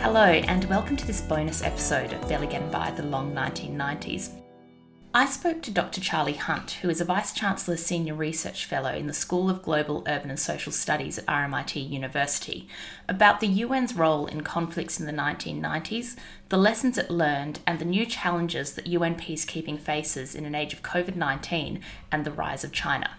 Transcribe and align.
Hello, 0.00 0.22
and 0.22 0.64
welcome 0.66 0.96
to 0.96 1.06
this 1.06 1.20
bonus 1.20 1.64
episode 1.64 2.12
of 2.12 2.28
Getting 2.28 2.70
By 2.70 2.92
the 2.92 3.02
Long 3.02 3.34
1990s. 3.34 4.30
I 5.12 5.26
spoke 5.26 5.60
to 5.62 5.72
Dr. 5.72 6.00
Charlie 6.00 6.34
Hunt, 6.34 6.70
who 6.80 6.88
is 6.88 7.00
a 7.00 7.04
Vice 7.04 7.32
Chancellor 7.32 7.76
Senior 7.76 8.14
Research 8.14 8.64
Fellow 8.64 8.94
in 8.94 9.08
the 9.08 9.12
School 9.12 9.50
of 9.50 9.60
Global 9.60 10.04
Urban 10.06 10.30
and 10.30 10.38
Social 10.38 10.70
Studies 10.70 11.18
at 11.18 11.26
RMIT 11.26 11.90
University, 11.90 12.68
about 13.08 13.40
the 13.40 13.62
UN's 13.64 13.96
role 13.96 14.26
in 14.26 14.42
conflicts 14.42 15.00
in 15.00 15.06
the 15.06 15.12
1990s, 15.12 16.14
the 16.48 16.56
lessons 16.56 16.96
it 16.96 17.10
learned, 17.10 17.58
and 17.66 17.80
the 17.80 17.84
new 17.84 18.06
challenges 18.06 18.74
that 18.74 18.86
UN 18.86 19.16
peacekeeping 19.16 19.80
faces 19.80 20.36
in 20.36 20.44
an 20.44 20.54
age 20.54 20.72
of 20.72 20.82
COVID 20.82 21.16
19 21.16 21.80
and 22.12 22.24
the 22.24 22.32
rise 22.32 22.62
of 22.62 22.70
China. 22.70 23.16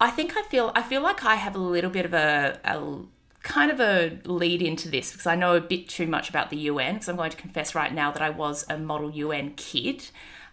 I 0.00 0.10
think 0.10 0.36
I 0.36 0.42
feel 0.42 0.70
I 0.76 0.82
feel 0.82 1.02
like 1.02 1.24
I 1.24 1.34
have 1.34 1.56
a 1.56 1.58
little 1.58 1.90
bit 1.90 2.04
of 2.04 2.14
a, 2.14 2.60
a 2.64 3.02
kind 3.42 3.70
of 3.70 3.80
a 3.80 4.18
lead 4.24 4.62
into 4.62 4.88
this 4.88 5.12
because 5.12 5.26
I 5.26 5.34
know 5.34 5.56
a 5.56 5.60
bit 5.60 5.88
too 5.88 6.06
much 6.06 6.28
about 6.28 6.50
the 6.50 6.56
UN. 6.56 6.94
Because 6.94 7.08
I'm 7.08 7.16
going 7.16 7.30
to 7.30 7.36
confess 7.36 7.74
right 7.74 7.92
now 7.92 8.10
that 8.10 8.22
I 8.22 8.30
was 8.30 8.64
a 8.68 8.78
model 8.78 9.10
UN 9.10 9.54
kid 9.56 10.10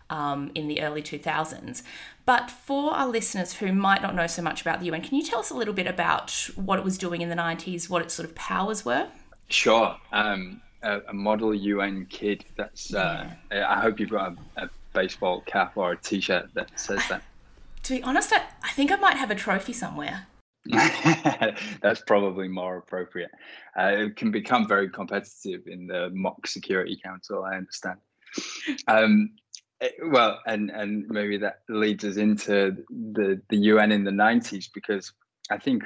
um, 0.10 0.52
in 0.56 0.68
the 0.68 0.82
early 0.82 1.02
2000s. 1.02 1.84
But 2.26 2.52
for 2.52 2.94
our 2.94 3.08
listeners 3.08 3.54
who 3.54 3.72
might 3.72 4.02
not 4.02 4.16
know 4.16 4.28
so 4.28 4.42
much 4.42 4.62
about 4.62 4.80
the 4.80 4.88
UN, 4.88 5.02
can 5.02 5.16
you 5.16 5.24
tell 5.24 5.40
us 5.40 5.50
a 5.50 5.54
little 5.54 5.74
bit 5.74 5.88
about 5.88 6.50
what 6.56 6.80
it 6.80 6.86
was 6.86 6.98
doing 6.98 7.22
in 7.22 7.30
the 7.30 7.36
90s, 7.36 7.90
what 7.90 8.02
its 8.02 8.14
sort 8.14 8.28
of 8.28 8.36
powers 8.36 8.84
were? 8.84 9.08
Sure. 9.50 9.96
Um, 10.12 10.62
a, 10.84 11.02
a, 11.08 11.14
model 11.14 11.54
UN 11.54 12.06
kid. 12.10 12.46
That's. 12.56 12.94
Uh, 12.94 13.30
I 13.52 13.80
hope 13.82 14.00
you've 14.00 14.10
got 14.10 14.36
a, 14.58 14.64
a 14.64 14.70
baseball 14.94 15.42
cap 15.42 15.78
or 15.78 15.94
a 15.94 15.98
T-shirt 15.98 16.54
that 16.54 16.78
says 16.78 17.02
that. 17.08 17.22
to 17.84 17.96
be 17.96 18.04
honest, 18.04 18.34
I, 18.34 18.42
I 18.64 18.72
think 18.72 18.92
I 18.92 18.98
might 18.98 19.16
have 19.16 19.32
a 19.32 19.36
trophy 19.36 19.74
somewhere. 19.74 20.28
That's 21.82 22.02
probably 22.02 22.48
more 22.48 22.78
appropriate. 22.78 23.32
Uh, 23.78 23.92
it 23.96 24.16
can 24.16 24.32
become 24.32 24.68
very 24.68 24.90
competitive 24.90 25.68
in 25.68 25.88
the 25.88 26.10
mock 26.14 26.48
Security 26.48 27.00
Council. 27.04 27.44
I 27.44 27.56
understand. 27.56 28.00
Um, 28.88 29.32
eh, 29.82 29.90
well, 30.12 30.40
and 30.46 30.70
and 30.70 31.08
maybe 31.08 31.38
that 31.38 31.62
leads 31.70 32.04
us 32.04 32.18
into 32.18 32.78
the 32.90 33.42
the 33.50 33.58
UN 33.58 33.92
in 33.92 34.04
the 34.04 34.12
nineties 34.12 34.70
because 34.74 35.14
I 35.50 35.58
think, 35.58 35.84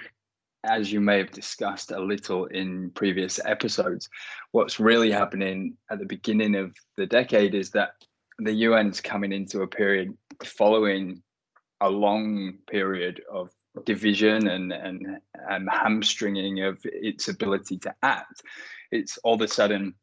as 0.64 0.92
you 0.92 1.02
may 1.02 1.18
have 1.20 1.32
discussed 1.32 1.92
a 1.92 2.00
little 2.00 2.46
in 2.46 2.92
previous 2.92 3.40
episodes, 3.46 4.10
what's 4.52 4.80
really 4.80 5.12
happening 5.12 5.78
at 5.92 6.00
the 6.00 6.06
beginning 6.06 6.56
of 6.56 6.76
the 6.98 7.06
decade 7.06 7.54
is 7.54 7.72
that 7.72 7.92
the 8.40 8.66
UN's 8.66 9.02
coming 9.02 9.32
into 9.32 9.62
a 9.62 9.68
period 9.68 10.18
following 10.44 11.22
a 11.82 11.90
long 11.90 12.54
period 12.68 13.22
of 13.32 13.52
division 13.86 14.48
and, 14.48 14.72
and 14.72 15.18
and 15.50 15.70
hamstringing 15.70 16.64
of 16.64 16.80
its 16.84 17.28
ability 17.28 17.78
to 17.80 17.94
act. 18.04 18.42
It's 18.92 19.18
all 19.20 19.36
of 19.36 19.42
a 19.42 19.48
sudden 19.48 19.96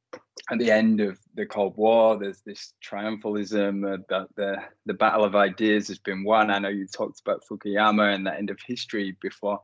at 0.51 0.59
the 0.59 0.71
end 0.71 1.01
of 1.01 1.19
the 1.35 1.47
Cold 1.47 1.77
War, 1.77 2.17
there's 2.17 2.41
this 2.41 2.73
triumphalism 2.83 4.03
that 4.09 4.29
the 4.37 4.57
the 4.87 4.95
battle 4.95 5.25
of 5.25 5.37
ideas 5.37 5.89
has 5.89 5.99
been 5.99 6.25
won. 6.25 6.51
I 6.51 6.59
know 6.59 6.69
you 6.69 6.87
talked 6.87 7.21
about 7.21 7.43
Fukuyama 7.51 8.15
and 8.15 8.27
the 8.27 8.35
end 8.35 8.51
of 8.51 8.59
history 8.67 9.17
before. 9.21 9.61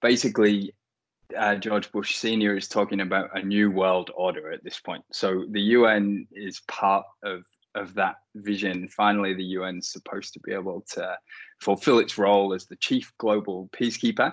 Basically, 0.00 0.72
uh, 1.36 1.56
George 1.56 1.90
Bush 1.90 2.16
Senior 2.16 2.56
is 2.56 2.68
talking 2.68 3.00
about 3.00 3.36
a 3.36 3.42
new 3.42 3.70
world 3.70 4.10
order 4.14 4.52
at 4.52 4.62
this 4.62 4.78
point. 4.78 5.04
So 5.12 5.44
the 5.50 5.60
UN 5.60 6.26
is 6.32 6.60
part 6.68 7.06
of 7.24 7.42
of 7.74 7.94
that 7.94 8.16
vision. 8.34 8.88
Finally, 8.88 9.34
the 9.34 9.44
UN 9.44 9.78
is 9.78 9.92
supposed 9.92 10.32
to 10.34 10.40
be 10.40 10.52
able 10.52 10.84
to 10.92 11.16
fulfill 11.60 11.98
its 11.98 12.18
role 12.18 12.52
as 12.52 12.66
the 12.66 12.76
chief 12.76 13.12
global 13.18 13.68
peacekeeper 13.72 14.32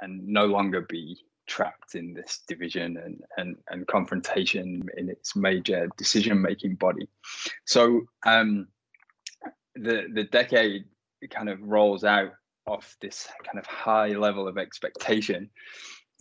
and 0.00 0.26
no 0.26 0.46
longer 0.46 0.82
be 0.82 1.18
trapped 1.46 1.94
in 1.94 2.12
this 2.12 2.42
division 2.48 2.96
and, 2.96 3.20
and, 3.36 3.56
and 3.70 3.86
confrontation 3.86 4.82
in 4.96 5.08
its 5.08 5.36
major 5.36 5.88
decision 5.96 6.40
making 6.40 6.74
body. 6.74 7.08
So 7.64 8.02
um, 8.24 8.68
the, 9.74 10.06
the 10.12 10.24
decade 10.24 10.84
kind 11.30 11.48
of 11.48 11.62
rolls 11.62 12.04
out 12.04 12.32
off 12.66 12.96
this 13.00 13.28
kind 13.44 13.58
of 13.58 13.66
high 13.66 14.08
level 14.08 14.48
of 14.48 14.58
expectation. 14.58 15.50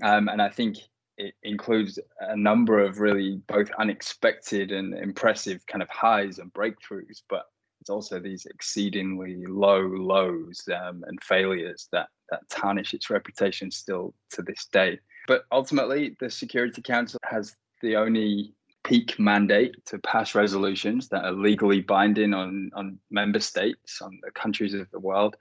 Um, 0.04 0.28
and 0.30 0.42
I 0.42 0.50
think 0.50 0.78
it 1.18 1.34
includes 1.44 2.00
a 2.20 2.36
number 2.36 2.80
of 2.80 3.00
really 3.00 3.42
both 3.48 3.70
unexpected 3.80 4.72
and 4.72 4.94
impressive 4.94 5.66
kind 5.68 5.82
of 5.82 5.90
highs 5.90 6.40
and 6.40 6.54
breakthroughs, 6.54 7.22
but 7.30 7.46
it's 7.82 7.90
also 7.90 8.20
these 8.20 8.46
exceedingly 8.46 9.46
low 9.46 9.80
lows 9.80 10.64
um, 10.74 11.04
and 11.08 11.22
failures 11.24 11.88
that 11.92 12.08
that 12.30 12.42
tarnish 12.50 12.94
its 12.94 13.10
reputation 13.10 13.70
still 13.70 14.14
to 14.32 14.42
this 14.42 14.66
day. 14.72 15.00
But 15.28 15.46
ultimately, 15.52 16.16
the 16.20 16.30
Security 16.30 16.82
Council 16.82 17.20
has 17.24 17.56
the 17.82 17.96
only 17.96 18.54
peak 18.84 19.20
mandate 19.20 19.76
to 19.86 19.98
pass 20.00 20.36
resolutions 20.36 21.10
that 21.10 21.26
are 21.26 21.32
legally 21.32 21.82
binding 21.82 22.34
on, 22.34 22.72
on 22.76 23.00
member 23.10 23.40
states, 23.40 24.02
on 24.02 24.20
the 24.24 24.32
countries 24.32 24.74
of 24.74 24.90
the 24.92 25.00
world. 25.00 25.36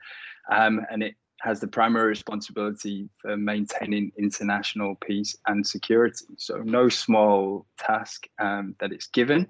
Um, 0.51 0.81
and 0.91 1.03
it 1.03 1.15
has 1.45 1.59
the 1.59 1.67
primary 1.67 2.07
responsibility 2.07 3.07
for 3.19 3.37
maintaining 3.37 4.11
international 4.17 4.95
peace 4.95 5.35
and 5.47 5.65
security. 5.65 6.25
So, 6.37 6.57
no 6.57 6.89
small 6.89 7.67
task 7.77 8.27
um, 8.39 8.75
that 8.79 8.91
it's 8.91 9.07
given. 9.07 9.47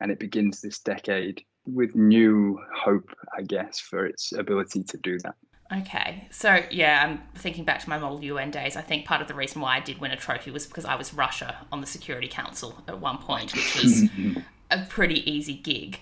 And 0.00 0.10
it 0.10 0.18
begins 0.18 0.60
this 0.60 0.80
decade 0.80 1.42
with 1.66 1.94
new 1.94 2.58
hope, 2.74 3.10
I 3.36 3.42
guess, 3.42 3.78
for 3.78 4.04
its 4.06 4.32
ability 4.32 4.82
to 4.84 4.96
do 4.98 5.18
that. 5.20 5.34
Okay, 5.70 6.26
so 6.30 6.62
yeah, 6.70 7.04
I'm 7.06 7.20
thinking 7.36 7.64
back 7.64 7.80
to 7.80 7.88
my 7.88 7.98
model 7.98 8.22
UN 8.24 8.50
days. 8.50 8.74
I 8.74 8.80
think 8.80 9.04
part 9.04 9.20
of 9.20 9.28
the 9.28 9.34
reason 9.34 9.60
why 9.60 9.76
I 9.76 9.80
did 9.80 9.98
win 9.98 10.10
a 10.10 10.16
trophy 10.16 10.50
was 10.50 10.66
because 10.66 10.86
I 10.86 10.94
was 10.94 11.12
Russia 11.12 11.66
on 11.70 11.80
the 11.80 11.86
Security 11.86 12.28
Council 12.28 12.82
at 12.88 13.00
one 13.00 13.18
point, 13.18 13.54
which 13.54 13.82
was 13.82 14.04
a 14.70 14.86
pretty 14.88 15.30
easy 15.30 15.54
gig. 15.54 15.98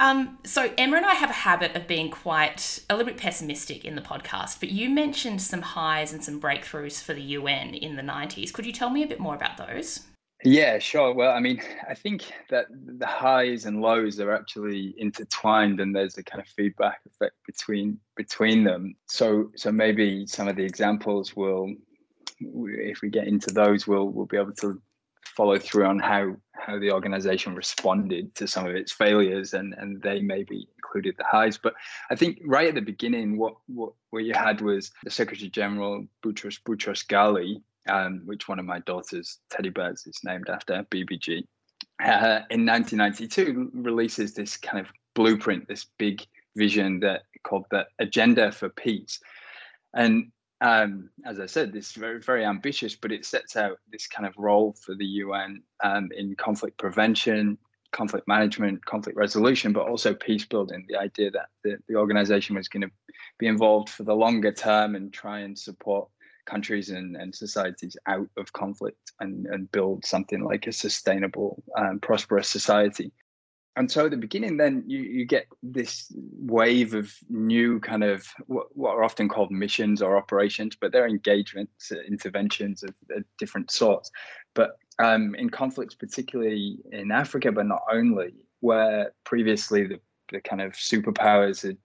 Um, 0.00 0.38
so 0.44 0.72
Emma 0.76 0.96
and 0.96 1.06
I 1.06 1.14
have 1.14 1.30
a 1.30 1.34
habit 1.34 1.76
of 1.76 1.86
being 1.86 2.10
quite 2.10 2.80
a 2.90 2.96
little 2.96 3.12
bit 3.12 3.20
pessimistic 3.20 3.84
in 3.84 3.94
the 3.94 4.02
podcast, 4.02 4.58
but 4.58 4.70
you 4.70 4.90
mentioned 4.90 5.40
some 5.40 5.62
highs 5.62 6.12
and 6.12 6.22
some 6.22 6.40
breakthroughs 6.40 7.02
for 7.02 7.14
the 7.14 7.22
UN 7.22 7.74
in 7.74 7.96
the 7.96 8.02
90s. 8.02 8.52
Could 8.52 8.66
you 8.66 8.72
tell 8.72 8.90
me 8.90 9.02
a 9.02 9.06
bit 9.06 9.20
more 9.20 9.34
about 9.34 9.56
those? 9.56 10.00
Yeah, 10.44 10.78
sure. 10.78 11.14
Well, 11.14 11.32
I 11.32 11.40
mean, 11.40 11.62
I 11.88 11.94
think 11.94 12.24
that 12.50 12.66
the 12.70 13.06
highs 13.06 13.64
and 13.64 13.80
lows 13.80 14.20
are 14.20 14.30
actually 14.32 14.94
intertwined, 14.98 15.80
and 15.80 15.96
there's 15.96 16.18
a 16.18 16.22
kind 16.22 16.42
of 16.42 16.48
feedback 16.48 17.00
effect 17.06 17.36
between 17.46 17.98
between 18.14 18.62
them. 18.62 18.94
So, 19.06 19.50
so 19.56 19.72
maybe 19.72 20.26
some 20.26 20.46
of 20.46 20.56
the 20.56 20.64
examples 20.64 21.34
will, 21.34 21.72
if 22.40 23.00
we 23.00 23.08
get 23.08 23.26
into 23.26 23.54
those, 23.54 23.86
we'll 23.86 24.10
we'll 24.10 24.26
be 24.26 24.36
able 24.36 24.52
to 24.56 24.82
follow 25.36 25.58
through 25.58 25.86
on 25.86 25.98
how 25.98 26.36
how 26.52 26.78
the 26.78 26.90
organization 26.90 27.54
responded 27.54 28.34
to 28.36 28.46
some 28.46 28.66
of 28.66 28.74
its 28.74 28.92
failures, 28.92 29.54
and 29.54 29.74
and 29.78 30.00
they 30.02 30.20
maybe 30.20 30.68
included 30.76 31.16
the 31.18 31.24
highs. 31.24 31.58
But 31.58 31.74
I 32.10 32.14
think 32.14 32.38
right 32.44 32.68
at 32.68 32.74
the 32.74 32.80
beginning, 32.80 33.38
what 33.38 33.54
what 33.66 33.92
what 34.10 34.24
you 34.24 34.34
had 34.34 34.60
was 34.60 34.90
the 35.02 35.10
Secretary 35.10 35.50
General 35.50 36.06
Boutros 36.22 36.60
Boutros 36.62 37.06
Ghali 37.06 37.62
um, 37.88 38.22
which 38.24 38.48
one 38.48 38.58
of 38.58 38.64
my 38.64 38.80
daughter's 38.80 39.38
teddy 39.50 39.70
bears 39.70 40.06
is 40.06 40.20
named 40.24 40.48
after, 40.48 40.84
BBG, 40.90 41.44
uh, 42.02 42.40
in 42.50 42.66
1992 42.66 43.70
releases 43.74 44.34
this 44.34 44.56
kind 44.56 44.78
of 44.78 44.92
blueprint, 45.14 45.68
this 45.68 45.86
big 45.98 46.26
vision 46.56 47.00
that 47.00 47.22
called 47.42 47.66
the 47.70 47.86
Agenda 47.98 48.52
for 48.52 48.68
Peace. 48.68 49.20
And 49.94 50.32
um, 50.64 51.10
as 51.26 51.38
I 51.38 51.44
said, 51.44 51.74
this 51.74 51.90
is 51.90 51.92
very, 51.92 52.20
very 52.20 52.42
ambitious, 52.42 52.96
but 52.96 53.12
it 53.12 53.26
sets 53.26 53.54
out 53.54 53.78
this 53.92 54.06
kind 54.06 54.26
of 54.26 54.32
role 54.38 54.74
for 54.82 54.94
the 54.94 55.04
UN 55.04 55.62
um, 55.84 56.08
in 56.16 56.34
conflict 56.36 56.78
prevention, 56.78 57.58
conflict 57.92 58.26
management, 58.26 58.82
conflict 58.86 59.18
resolution, 59.18 59.74
but 59.74 59.86
also 59.86 60.14
peace 60.14 60.46
building. 60.46 60.86
The 60.88 60.98
idea 60.98 61.30
that 61.32 61.48
the, 61.62 61.76
the 61.86 61.96
organization 61.96 62.56
was 62.56 62.68
going 62.68 62.80
to 62.80 62.90
be 63.38 63.46
involved 63.46 63.90
for 63.90 64.04
the 64.04 64.14
longer 64.14 64.52
term 64.52 64.94
and 64.94 65.12
try 65.12 65.40
and 65.40 65.56
support 65.56 66.08
countries 66.46 66.88
and, 66.88 67.14
and 67.14 67.34
societies 67.34 67.94
out 68.06 68.28
of 68.38 68.50
conflict 68.54 69.12
and, 69.20 69.44
and 69.46 69.70
build 69.70 70.06
something 70.06 70.42
like 70.42 70.66
a 70.66 70.72
sustainable 70.72 71.62
and 71.76 72.00
prosperous 72.00 72.48
society 72.48 73.12
and 73.76 73.90
so 73.90 74.04
at 74.04 74.10
the 74.10 74.16
beginning 74.16 74.56
then 74.56 74.82
you, 74.86 75.00
you 75.00 75.24
get 75.24 75.46
this 75.62 76.12
wave 76.16 76.94
of 76.94 77.12
new 77.28 77.80
kind 77.80 78.04
of 78.04 78.26
what, 78.46 78.66
what 78.76 78.90
are 78.90 79.04
often 79.04 79.28
called 79.28 79.50
missions 79.50 80.00
or 80.02 80.16
operations 80.16 80.76
but 80.80 80.92
they're 80.92 81.08
engagements 81.08 81.92
uh, 81.92 82.00
interventions 82.08 82.82
of, 82.82 82.94
of, 83.10 83.24
different 83.38 83.70
sorts 83.70 84.10
but 84.54 84.78
um, 84.98 85.34
in 85.34 85.50
conflicts 85.50 85.94
particularly 85.94 86.78
in 86.92 87.10
africa 87.10 87.50
but 87.50 87.66
not 87.66 87.82
only 87.92 88.34
where 88.60 89.12
previously 89.24 89.86
the, 89.86 90.00
the 90.32 90.40
kind 90.40 90.62
of 90.62 90.72
superpowers 90.72 91.62
had 91.62 91.76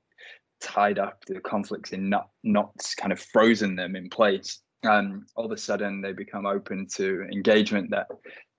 tied 0.60 1.00
up 1.00 1.24
the 1.26 1.40
conflicts 1.40 1.92
in 1.92 2.10
not 2.10 2.30
knots, 2.44 2.96
kind 2.96 3.12
of 3.12 3.20
frozen 3.20 3.76
them 3.76 3.96
in 3.96 4.10
place. 4.10 4.60
Um, 4.84 5.26
all 5.36 5.46
of 5.46 5.52
a 5.52 5.58
sudden, 5.58 6.02
they 6.02 6.14
become 6.14 6.46
open 6.46 6.88
to 6.96 7.28
engagement 7.32 7.90
that 7.92 8.08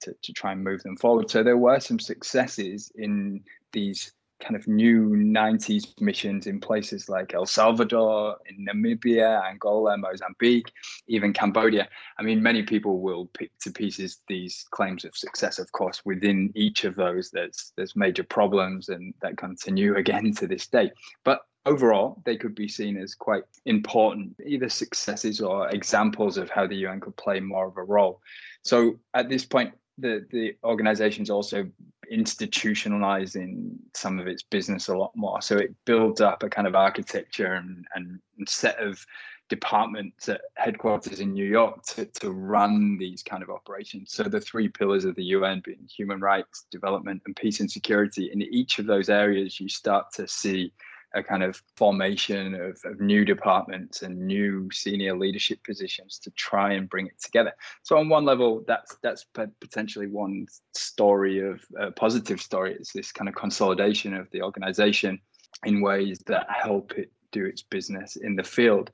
to, 0.03 0.15
to 0.23 0.33
try 0.33 0.53
and 0.53 0.65
move 0.65 0.83
them 0.83 0.97
forward. 0.97 1.31
So 1.31 1.43
there 1.43 1.57
were 1.57 1.81
some 1.81 1.99
successes 1.99 2.91
in 2.95 3.43
these 3.73 4.13
kind 4.41 4.57
of 4.57 4.67
new 4.67 5.11
90s 5.11 6.01
missions 6.01 6.47
in 6.47 6.61
places 6.61 7.09
like 7.09 7.35
El 7.35 7.47
Salvador, 7.47 8.37
in 8.47 8.67
Namibia, 8.67 9.45
Angola, 9.45 9.97
Mozambique, 9.97 10.73
even 11.07 11.33
Cambodia. 11.33 11.89
I 12.19 12.23
mean, 12.23 12.43
many 12.43 12.63
people 12.63 13.01
will 13.01 13.27
pick 13.35 13.51
to 13.61 13.71
pieces 13.71 14.21
these 14.29 14.65
claims 14.71 15.05
of 15.05 15.17
success. 15.17 15.59
Of 15.59 15.71
course, 15.73 16.03
within 16.05 16.51
each 16.55 16.85
of 16.85 16.97
those, 16.97 17.31
there's 17.31 17.73
there's 17.77 17.95
major 17.95 18.25
problems 18.25 18.89
and 18.89 19.15
that 19.23 19.37
continue 19.37 19.97
again 19.97 20.33
to 20.35 20.47
this 20.47 20.67
day. 20.67 20.91
But 21.25 21.41
overall, 21.67 22.23
they 22.25 22.37
could 22.37 22.55
be 22.55 22.69
seen 22.69 22.97
as 22.97 23.15
quite 23.15 23.45
important, 23.67 24.35
either 24.45 24.69
successes 24.69 25.41
or 25.41 25.69
examples 25.69 26.39
of 26.39 26.51
how 26.51 26.67
the 26.67 26.77
UN 26.77 27.01
could 27.01 27.17
play 27.17 27.41
more 27.41 27.69
of 27.69 27.77
a 27.77 27.85
role. 27.85 28.21
So 28.63 28.99
at 29.15 29.29
this 29.29 29.45
point, 29.45 29.73
the 30.01 30.27
the 30.31 30.57
organization 30.65 31.23
is 31.23 31.31
also 31.31 31.67
institutionalizing 32.13 33.77
some 33.95 34.19
of 34.19 34.27
its 34.27 34.43
business 34.43 34.89
a 34.89 34.97
lot 34.97 35.13
more. 35.15 35.41
So 35.41 35.57
it 35.57 35.75
builds 35.85 36.21
up 36.21 36.43
a 36.43 36.51
kind 36.51 36.67
of 36.67 36.75
architecture 36.75 37.55
and, 37.55 37.87
and 37.95 38.21
set 38.49 38.81
of 38.81 39.05
departments 39.49 40.29
at 40.29 40.41
headquarters 40.57 41.21
in 41.21 41.33
New 41.33 41.45
York 41.45 41.83
to, 41.83 42.07
to 42.07 42.31
run 42.31 42.97
these 42.99 43.23
kind 43.23 43.43
of 43.43 43.51
operations. 43.51 44.13
So 44.13 44.25
the 44.25 44.41
three 44.41 44.69
pillars 44.69 45.05
of 45.05 45.15
the 45.17 45.25
UN 45.25 45.61
being 45.65 45.89
human 45.95 46.21
rights, 46.21 46.67
development, 46.71 47.23
and 47.27 47.37
peace 47.37 47.61
and 47.61 47.71
security. 47.71 48.31
In 48.33 48.43
each 48.43 48.79
of 48.79 48.87
those 48.87 49.09
areas, 49.09 49.61
you 49.61 49.69
start 49.69 50.07
to 50.15 50.27
see 50.27 50.73
a 51.15 51.23
kind 51.23 51.43
of 51.43 51.61
formation 51.77 52.55
of, 52.55 52.79
of 52.85 53.01
new 53.01 53.25
departments 53.25 54.03
and 54.03 54.19
new 54.19 54.71
senior 54.71 55.17
leadership 55.17 55.63
positions 55.65 56.19
to 56.21 56.31
try 56.33 56.73
and 56.73 56.89
bring 56.89 57.07
it 57.07 57.21
together. 57.21 57.53
So 57.83 57.99
on 57.99 58.09
one 58.09 58.25
level, 58.25 58.65
that's 58.67 58.97
that's 59.03 59.25
potentially 59.61 60.07
one 60.07 60.47
story 60.75 61.41
of 61.41 61.65
a 61.79 61.91
positive 61.91 62.41
story. 62.41 62.75
It's 62.75 62.93
this 62.93 63.13
kind 63.13 63.29
of 63.29 63.35
consolidation 63.35 64.15
of 64.15 64.31
the 64.31 64.43
organization 64.43 65.21
in 65.65 65.81
ways 65.81 66.21
that 66.27 66.47
help 66.51 66.93
it 66.93 67.11
do 67.33 67.45
its 67.45 67.63
business 67.63 68.17
in 68.17 68.37
the 68.37 68.45
field. 68.45 68.91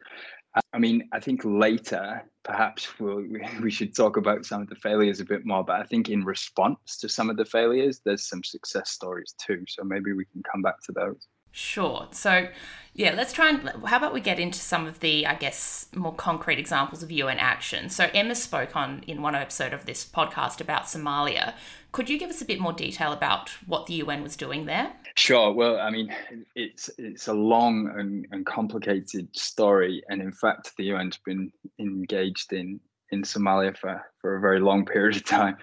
I 0.73 0.79
mean, 0.79 1.09
I 1.13 1.21
think 1.21 1.43
later 1.45 2.25
perhaps 2.43 2.99
we'll, 2.99 3.25
we 3.61 3.71
should 3.77 3.95
talk 3.95 4.17
about 4.17 4.47
some 4.47 4.63
of 4.63 4.69
the 4.69 4.75
failures 4.77 5.21
a 5.21 5.25
bit 5.25 5.45
more, 5.45 5.65
but 5.65 5.81
I 5.81 5.85
think 5.85 6.09
in 6.09 6.25
response 6.25 6.97
to 6.99 7.09
some 7.09 7.29
of 7.29 7.37
the 7.37 7.45
failures, 7.45 8.01
there's 8.05 8.27
some 8.27 8.43
success 8.43 8.91
stories 8.91 9.35
too. 9.39 9.65
So 9.69 9.85
maybe 9.85 10.13
we 10.13 10.25
can 10.27 10.43
come 10.51 10.63
back 10.63 10.83
to 10.85 10.93
those. 10.93 11.27
Sure. 11.57 12.07
So, 12.11 12.49
yeah, 12.93 13.15
let's 13.15 13.33
try 13.33 13.49
and 13.49 13.67
how 13.87 13.97
about 13.97 14.13
we 14.13 14.21
get 14.21 14.39
into 14.39 14.59
some 14.59 14.87
of 14.87 15.01
the, 15.01 15.27
I 15.27 15.37
guess, 15.37 15.87
more 15.95 16.15
concrete 16.15 16.59
examples 16.59 17.03
of 17.03 17.11
UN 17.11 17.39
action. 17.39 17.89
So, 17.89 18.11
Emma 18.13 18.35
spoke 18.35 18.77
on 18.77 19.03
in 19.07 19.23
one 19.23 19.35
episode 19.35 19.73
of 19.73 19.87
this 19.87 20.05
podcast 20.05 20.61
about 20.61 20.83
Somalia. 20.83 21.55
Could 21.93 22.11
you 22.11 22.19
give 22.19 22.29
us 22.29 22.43
a 22.43 22.45
bit 22.45 22.61
more 22.61 22.75
detail 22.75 23.11
about 23.11 23.49
what 23.67 23.87
the 23.87 23.95
UN 23.95 24.23
was 24.23 24.37
doing 24.37 24.67
there? 24.67 24.93
Sure. 25.15 25.51
Well, 25.51 25.81
I 25.81 25.89
mean, 25.89 26.15
it's 26.55 26.91
it's 26.99 27.27
a 27.27 27.33
long 27.33 27.91
and, 27.97 28.27
and 28.33 28.45
complicated 28.45 29.35
story, 29.35 30.03
and 30.11 30.21
in 30.21 30.33
fact, 30.33 30.73
the 30.77 30.93
UN's 30.93 31.19
been 31.25 31.51
engaged 31.79 32.53
in 32.53 32.79
in 33.13 33.23
Somalia 33.23 33.75
for 33.75 34.05
for 34.21 34.37
a 34.37 34.41
very 34.43 34.61
long 34.61 34.85
period 34.85 35.17
of 35.17 35.25
time. 35.25 35.57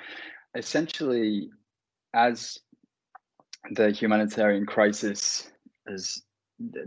Essentially, 0.55 1.51
as 2.15 2.57
the 3.75 3.91
humanitarian 3.91 4.65
crisis 4.65 5.51
has 5.87 6.21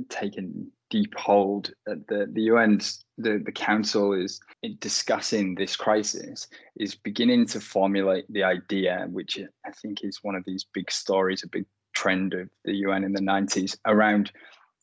taken 0.08 0.70
deep 0.90 1.14
hold. 1.16 1.72
The 1.86 2.28
the 2.32 2.50
UN's 2.50 3.04
the, 3.18 3.42
the 3.44 3.52
council 3.52 4.12
is 4.12 4.40
discussing 4.78 5.54
this 5.54 5.76
crisis 5.76 6.46
is 6.76 6.94
beginning 6.94 7.46
to 7.46 7.60
formulate 7.60 8.30
the 8.32 8.44
idea, 8.44 9.06
which 9.10 9.38
I 9.64 9.70
think 9.70 10.04
is 10.04 10.20
one 10.22 10.34
of 10.34 10.44
these 10.46 10.66
big 10.72 10.90
stories, 10.90 11.42
a 11.42 11.48
big 11.48 11.66
trend 11.94 12.34
of 12.34 12.48
the 12.64 12.74
UN 12.74 13.04
in 13.04 13.12
the 13.12 13.20
90s 13.20 13.76
around 13.86 14.30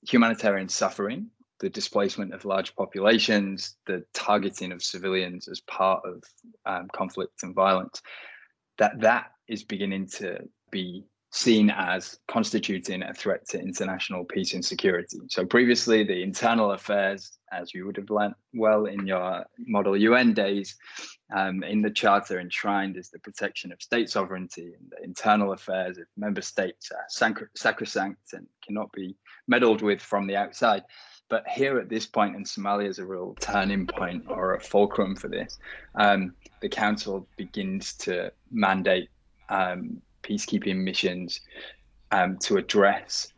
humanitarian 0.02 0.68
suffering, 0.68 1.30
the 1.60 1.70
displacement 1.70 2.34
of 2.34 2.44
large 2.44 2.76
populations, 2.76 3.78
the 3.86 4.04
targeting 4.14 4.72
of 4.72 4.84
civilians 4.84 5.48
as 5.48 5.62
part 5.62 6.02
of 6.06 6.24
um, 6.66 6.88
conflict 6.92 7.44
and 7.44 7.54
violence. 7.56 8.02
That 8.80 9.00
that 9.02 9.32
is 9.48 9.64
beginning 9.64 10.08
to 10.18 10.40
be 10.72 11.06
seen 11.34 11.72
as 11.72 12.20
constituting 12.28 13.02
a 13.02 13.12
threat 13.12 13.44
to 13.50 13.60
international 13.60 14.24
peace 14.24 14.54
and 14.54 14.64
security. 14.64 15.18
So 15.30 15.44
previously, 15.44 16.04
the 16.04 16.22
internal 16.22 16.74
affairs, 16.74 17.40
as 17.52 17.74
you 17.74 17.88
would 17.88 17.98
have 17.98 18.12
learned 18.12 18.36
well 18.54 18.86
in 18.86 19.08
your 19.08 19.44
Model 19.58 19.98
UN 19.98 20.36
days, 20.36 20.76
um, 21.36 21.64
in 21.64 21.82
the 21.82 21.90
Charter 21.90 22.40
enshrined 22.40 22.98
is 22.98 23.10
the 23.10 23.18
protection 23.18 23.72
of 23.72 23.82
state 23.82 24.12
sovereignty 24.12 24.74
and 24.80 24.92
the 24.92 25.04
internal 25.04 25.54
affairs 25.54 25.98
of 25.98 26.06
member 26.16 26.42
states 26.42 26.92
are 26.92 27.40
sacrosanct 27.56 28.34
and 28.34 28.46
cannot 28.64 28.92
be 28.92 29.16
meddled 29.48 29.82
with 29.82 30.02
from 30.02 30.28
the 30.28 30.36
outside. 30.36 30.84
But 31.30 31.48
here 31.48 31.80
at 31.80 31.90
this 31.90 32.06
point 32.06 32.36
in 32.36 32.44
Somalia 32.44 32.90
is 32.90 33.00
a 33.00 33.08
real 33.08 33.36
turning 33.40 33.88
point 33.88 34.26
or 34.28 34.54
a 34.54 34.60
fulcrum 34.60 35.16
for 35.16 35.30
this. 35.30 35.58
Um, 35.96 36.36
the 36.62 36.70
council 36.70 37.28
begins 37.38 37.94
to 38.06 38.32
mandate 38.52 39.10
um, 39.50 40.00
peacekeeping 40.24 40.78
missions 40.78 41.42
um, 42.12 42.38
to 42.40 42.58
address 42.58 43.34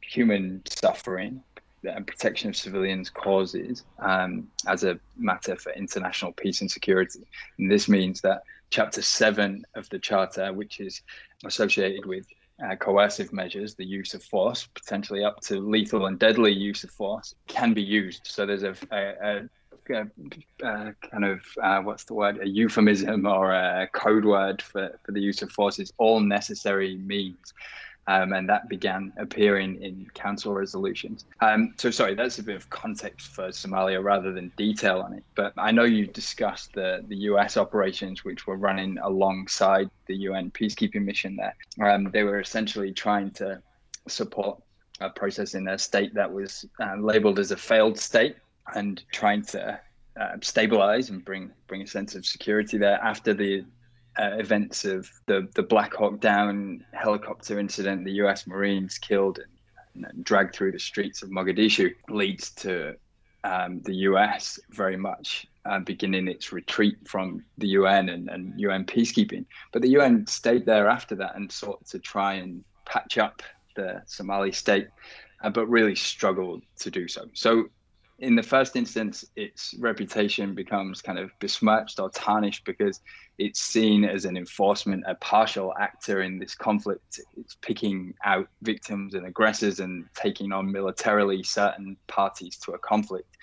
human 0.00 0.62
suffering 0.66 1.42
and 1.84 2.06
protection 2.06 2.48
of 2.48 2.56
civilians 2.56 3.10
causes 3.10 3.84
um, 3.98 4.48
as 4.66 4.84
a 4.84 4.98
matter 5.16 5.56
for 5.56 5.72
international 5.72 6.32
peace 6.32 6.60
and 6.60 6.70
security. 6.70 7.26
And 7.58 7.70
this 7.70 7.88
means 7.88 8.20
that 8.22 8.42
Chapter 8.70 9.02
7 9.02 9.64
of 9.74 9.88
the 9.90 9.98
Charter, 9.98 10.52
which 10.52 10.80
is 10.80 11.02
associated 11.44 12.06
with 12.06 12.26
uh, 12.64 12.74
coercive 12.76 13.32
measures, 13.32 13.74
the 13.74 13.84
use 13.84 14.14
of 14.14 14.22
force, 14.22 14.66
potentially 14.74 15.24
up 15.24 15.40
to 15.40 15.60
lethal 15.60 16.06
and 16.06 16.18
deadly 16.18 16.52
use 16.52 16.84
of 16.84 16.90
force, 16.90 17.34
can 17.46 17.74
be 17.74 17.82
used. 17.82 18.22
So 18.24 18.46
there's 18.46 18.62
a, 18.62 18.74
a, 18.90 19.12
a 19.22 19.48
kind 19.86 21.24
of 21.24 21.40
uh, 21.62 21.80
what's 21.80 22.04
the 22.04 22.14
word? 22.14 22.40
A 22.40 22.48
euphemism 22.48 23.26
or 23.26 23.52
a 23.52 23.88
code 23.92 24.24
word 24.24 24.62
for, 24.62 24.98
for 25.04 25.12
the 25.12 25.20
use 25.20 25.42
of 25.42 25.50
force. 25.52 25.78
Is 25.78 25.92
all 25.98 26.20
necessary 26.20 26.96
means. 26.96 27.52
Um, 28.06 28.34
and 28.34 28.46
that 28.50 28.68
began 28.68 29.14
appearing 29.16 29.82
in 29.82 30.06
council 30.12 30.52
resolutions. 30.52 31.24
Um, 31.40 31.72
so 31.78 31.90
sorry 31.90 32.14
that's 32.14 32.38
a 32.38 32.42
bit 32.42 32.56
of 32.56 32.68
context 32.68 33.28
for 33.28 33.48
somalia 33.48 34.04
rather 34.04 34.30
than 34.30 34.52
detail 34.58 35.00
on 35.00 35.14
it. 35.14 35.24
But 35.34 35.54
i 35.56 35.70
know 35.70 35.84
you 35.84 36.06
discussed 36.06 36.74
the, 36.74 37.02
the 37.08 37.16
us 37.16 37.56
operations 37.56 38.22
which 38.22 38.46
were 38.46 38.56
running 38.56 38.98
alongside 38.98 39.88
the 40.06 40.16
un 40.16 40.50
peacekeeping 40.50 41.02
mission 41.02 41.36
there. 41.36 41.56
Um, 41.82 42.10
they 42.10 42.24
were 42.24 42.40
essentially 42.40 42.92
trying 42.92 43.30
to 43.32 43.62
support 44.06 44.60
a 45.00 45.08
process 45.08 45.54
in 45.54 45.66
a 45.68 45.78
state 45.78 46.14
that 46.14 46.30
was 46.30 46.66
uh, 46.80 46.96
labeled 46.96 47.38
as 47.38 47.50
a 47.50 47.56
failed 47.56 47.98
state 47.98 48.36
and 48.74 49.02
trying 49.12 49.42
to 49.42 49.80
uh, 50.20 50.36
stabilize 50.40 51.10
and 51.10 51.24
bring 51.24 51.50
bring 51.66 51.82
a 51.82 51.86
sense 51.86 52.14
of 52.14 52.24
security 52.24 52.78
there 52.78 52.98
after 53.02 53.34
the 53.34 53.64
uh, 54.18 54.36
events 54.38 54.84
of 54.84 55.10
the 55.26 55.48
the 55.54 55.62
Black 55.62 55.94
Hawk 55.94 56.20
Down 56.20 56.84
helicopter 56.92 57.58
incident, 57.58 58.04
the 58.04 58.12
U.S. 58.12 58.46
Marines 58.46 58.98
killed 58.98 59.38
and, 59.94 60.06
and 60.06 60.24
dragged 60.24 60.54
through 60.54 60.72
the 60.72 60.78
streets 60.78 61.22
of 61.22 61.30
Mogadishu 61.30 61.92
leads 62.08 62.50
to 62.50 62.94
um, 63.44 63.80
the 63.82 63.94
U.S. 64.08 64.58
very 64.70 64.96
much 64.96 65.46
uh, 65.66 65.78
beginning 65.80 66.28
its 66.28 66.52
retreat 66.52 66.96
from 67.06 67.44
the 67.58 67.68
UN 67.68 68.08
and, 68.08 68.28
and 68.28 68.58
UN 68.60 68.84
peacekeeping. 68.84 69.44
But 69.72 69.82
the 69.82 69.90
UN 69.90 70.26
stayed 70.26 70.66
there 70.66 70.88
after 70.88 71.14
that 71.16 71.36
and 71.36 71.50
sought 71.50 71.84
to 71.86 71.98
try 71.98 72.34
and 72.34 72.64
patch 72.86 73.18
up 73.18 73.42
the 73.76 74.02
Somali 74.06 74.52
state, 74.52 74.88
uh, 75.42 75.50
but 75.50 75.66
really 75.66 75.94
struggled 75.94 76.62
to 76.78 76.90
do 76.90 77.08
so. 77.08 77.28
So 77.34 77.64
in 78.24 78.34
the 78.34 78.42
first 78.42 78.74
instance, 78.74 79.24
its 79.36 79.74
reputation 79.78 80.54
becomes 80.54 81.02
kind 81.02 81.18
of 81.18 81.30
besmirched 81.40 82.00
or 82.00 82.08
tarnished 82.08 82.64
because 82.64 83.00
it's 83.38 83.60
seen 83.60 84.04
as 84.04 84.24
an 84.24 84.36
enforcement, 84.36 85.04
a 85.06 85.14
partial 85.16 85.74
actor 85.78 86.22
in 86.22 86.38
this 86.38 86.54
conflict. 86.54 87.20
It's 87.36 87.56
picking 87.60 88.14
out 88.24 88.48
victims 88.62 89.14
and 89.14 89.26
aggressors 89.26 89.80
and 89.80 90.06
taking 90.14 90.52
on 90.52 90.72
militarily 90.72 91.42
certain 91.42 91.96
parties 92.06 92.56
to 92.64 92.72
a 92.72 92.78
conflict. 92.78 93.36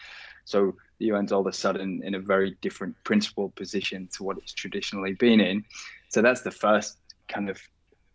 So 0.45 0.75
the 0.99 1.11
UN's 1.11 1.31
all 1.31 1.41
of 1.41 1.47
a 1.47 1.53
sudden 1.53 2.01
in 2.03 2.15
a 2.15 2.19
very 2.19 2.57
different 2.61 2.95
principal 3.03 3.49
position 3.51 4.09
to 4.17 4.23
what 4.23 4.37
it's 4.37 4.53
traditionally 4.53 5.13
been 5.13 5.39
in. 5.39 5.63
So 6.09 6.21
that's 6.21 6.41
the 6.41 6.51
first 6.51 6.97
kind 7.27 7.49
of 7.49 7.61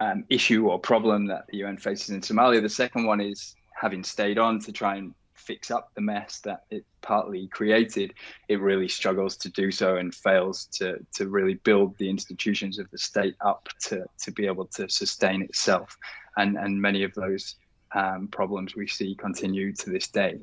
um, 0.01 0.25
issue 0.29 0.69
or 0.69 0.79
problem 0.79 1.27
that 1.27 1.47
the 1.49 1.59
UN 1.59 1.77
faces 1.77 2.11
in 2.11 2.21
Somalia. 2.21 2.61
The 2.61 2.69
second 2.69 3.07
one 3.07 3.21
is 3.21 3.55
having 3.81 4.03
stayed 4.03 4.39
on 4.39 4.59
to 4.61 4.73
try 4.73 4.97
and 4.97 5.15
fix 5.37 5.71
up 5.71 5.95
the 5.95 6.01
mess 6.01 6.41
that 6.41 6.65
it 6.71 6.85
partly 7.03 7.49
created, 7.49 8.15
it 8.49 8.61
really 8.61 8.89
struggles 8.89 9.37
to 9.39 9.51
do 9.51 9.71
so 9.71 9.97
and 9.97 10.15
fails 10.15 10.67
to 10.73 10.99
to 11.15 11.29
really 11.29 11.55
build 11.55 11.97
the 11.99 12.09
institutions 12.09 12.79
of 12.79 12.91
the 12.91 12.99
state 12.99 13.37
up 13.45 13.69
to 13.83 14.05
to 14.19 14.33
be 14.33 14.47
able 14.47 14.67
to 14.67 14.89
sustain 14.89 15.43
itself. 15.43 15.97
And 16.37 16.57
and 16.57 16.81
many 16.81 17.03
of 17.03 17.15
those 17.15 17.57
um, 17.95 18.29
problems 18.29 18.75
we 18.75 18.87
see 18.87 19.15
continue 19.15 19.73
to 19.75 19.91
this 19.91 20.09
day. 20.09 20.39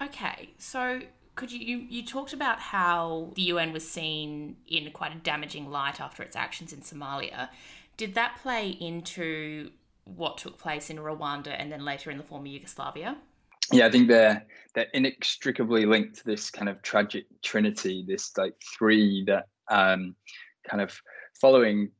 Okay, 0.00 0.50
so 0.58 1.00
could 1.34 1.52
you, 1.52 1.60
you 1.60 1.86
you 1.88 2.04
talked 2.04 2.32
about 2.32 2.58
how 2.58 3.32
the 3.36 3.42
UN 3.42 3.72
was 3.72 3.88
seen 3.88 4.56
in 4.66 4.90
quite 4.90 5.14
a 5.14 5.18
damaging 5.18 5.70
light 5.70 6.00
after 6.00 6.22
its 6.22 6.36
actions 6.36 6.72
in 6.72 6.80
Somalia. 6.80 7.48
Did 7.96 8.14
that 8.14 8.38
play 8.42 8.68
into 8.68 9.70
what 10.04 10.38
took 10.38 10.58
place 10.58 10.90
in 10.90 10.96
Rwanda 10.96 11.54
and 11.56 11.70
then 11.70 11.84
later 11.84 12.10
in 12.10 12.16
the 12.16 12.24
former 12.24 12.46
Yugoslavia? 12.46 13.16
Yeah, 13.72 13.86
I 13.86 13.90
think 13.90 14.08
they're 14.08 14.44
they're 14.74 14.86
inextricably 14.94 15.86
linked 15.86 16.18
to 16.18 16.24
this 16.24 16.50
kind 16.50 16.68
of 16.68 16.82
tragic 16.82 17.26
trinity, 17.42 18.04
this 18.06 18.36
like 18.36 18.54
three 18.78 19.24
that 19.26 19.46
um, 19.70 20.14
kind 20.68 20.80
of 20.82 21.00
following 21.40 21.90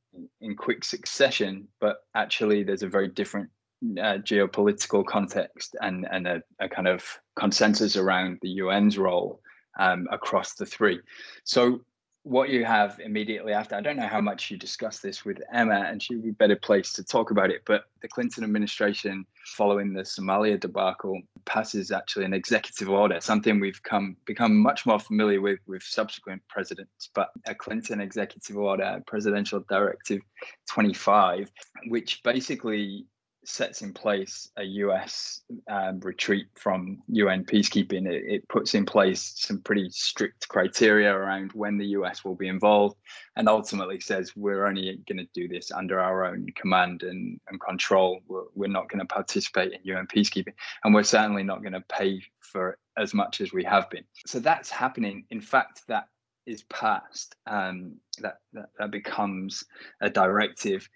in 0.40 0.56
quick 0.56 0.84
succession, 0.84 1.68
but 1.80 1.98
actually 2.14 2.62
there's 2.62 2.82
a 2.82 2.88
very 2.88 3.08
different 3.08 3.50
uh, 3.98 4.18
geopolitical 4.18 5.04
context 5.04 5.76
and 5.80 6.06
and 6.10 6.26
a, 6.26 6.42
a, 6.60 6.68
kind 6.68 6.88
of 6.88 7.04
consensus 7.38 7.96
around 7.96 8.38
the 8.42 8.60
UN's 8.60 8.98
role 8.98 9.40
um, 9.78 10.08
across 10.10 10.54
the 10.54 10.66
three. 10.66 11.00
So 11.44 11.80
what 12.22 12.50
you 12.50 12.64
have 12.64 13.00
immediately 13.00 13.52
after, 13.52 13.74
I 13.74 13.80
don't 13.80 13.96
know 13.96 14.06
how 14.06 14.20
much 14.20 14.50
you 14.50 14.56
discussed 14.56 15.02
this 15.02 15.24
with 15.24 15.40
Emma, 15.52 15.86
and 15.88 16.02
she 16.02 16.14
would 16.14 16.24
be 16.24 16.32
better 16.32 16.56
placed 16.56 16.96
to 16.96 17.04
talk 17.04 17.30
about 17.30 17.50
it, 17.50 17.62
but 17.64 17.84
the 18.02 18.08
Clinton 18.08 18.44
administration, 18.44 19.24
following 19.46 19.92
the 19.92 20.02
Somalia 20.02 20.60
debacle, 20.60 21.20
passes 21.44 21.90
actually 21.90 22.24
an 22.24 22.34
executive 22.34 22.90
order, 22.90 23.20
something 23.20 23.60
we've 23.60 23.82
come 23.82 24.16
become 24.26 24.56
much 24.56 24.84
more 24.84 24.98
familiar 24.98 25.40
with 25.40 25.60
with 25.66 25.82
subsequent 25.82 26.42
presidents, 26.48 27.10
but 27.14 27.30
a 27.46 27.54
Clinton 27.54 28.00
executive 28.00 28.56
order, 28.56 29.02
Presidential 29.06 29.64
Directive 29.68 30.20
25, 30.68 31.50
which 31.88 32.22
basically 32.22 33.06
sets 33.48 33.80
in 33.80 33.94
place 33.94 34.50
a 34.58 34.64
US 34.64 35.40
um, 35.70 36.00
retreat 36.00 36.46
from 36.54 37.02
UN 37.08 37.44
peacekeeping. 37.44 38.06
It, 38.06 38.24
it, 38.26 38.48
puts 38.48 38.74
in 38.74 38.84
place 38.84 39.32
some 39.36 39.60
pretty 39.60 39.88
strict 39.90 40.48
criteria 40.48 41.12
around 41.12 41.52
when 41.52 41.78
the 41.78 41.86
US 41.98 42.24
will 42.24 42.34
be 42.34 42.48
involved 42.48 42.96
and 43.36 43.48
ultimately 43.48 44.00
says 44.00 44.36
we're 44.36 44.66
only 44.66 45.00
going 45.08 45.18
to 45.18 45.28
do 45.32 45.48
this 45.48 45.72
under 45.72 45.98
our 45.98 46.26
own 46.26 46.46
command 46.56 47.02
and, 47.02 47.40
and 47.48 47.60
control. 47.60 48.20
We're, 48.28 48.44
we're 48.54 48.68
not 48.68 48.90
going 48.90 49.00
to 49.00 49.06
participate 49.06 49.72
in 49.72 49.80
UN 49.84 50.06
peacekeeping 50.06 50.54
and 50.84 50.94
we're 50.94 51.02
certainly 51.02 51.42
not 51.42 51.62
going 51.62 51.72
to 51.72 51.84
pay 51.88 52.22
for 52.40 52.70
it 52.70 52.78
as 52.98 53.14
much 53.14 53.40
as 53.40 53.52
we 53.52 53.64
have 53.64 53.88
been. 53.88 54.04
So 54.26 54.40
that's 54.40 54.70
happening. 54.70 55.24
In 55.30 55.40
fact, 55.40 55.82
that 55.88 56.08
is 56.46 56.64
passed, 56.64 57.34
um, 57.46 57.94
that, 58.20 58.40
that, 58.52 58.70
that 58.78 58.90
becomes 58.90 59.64
a 60.00 60.10
directive 60.10 60.88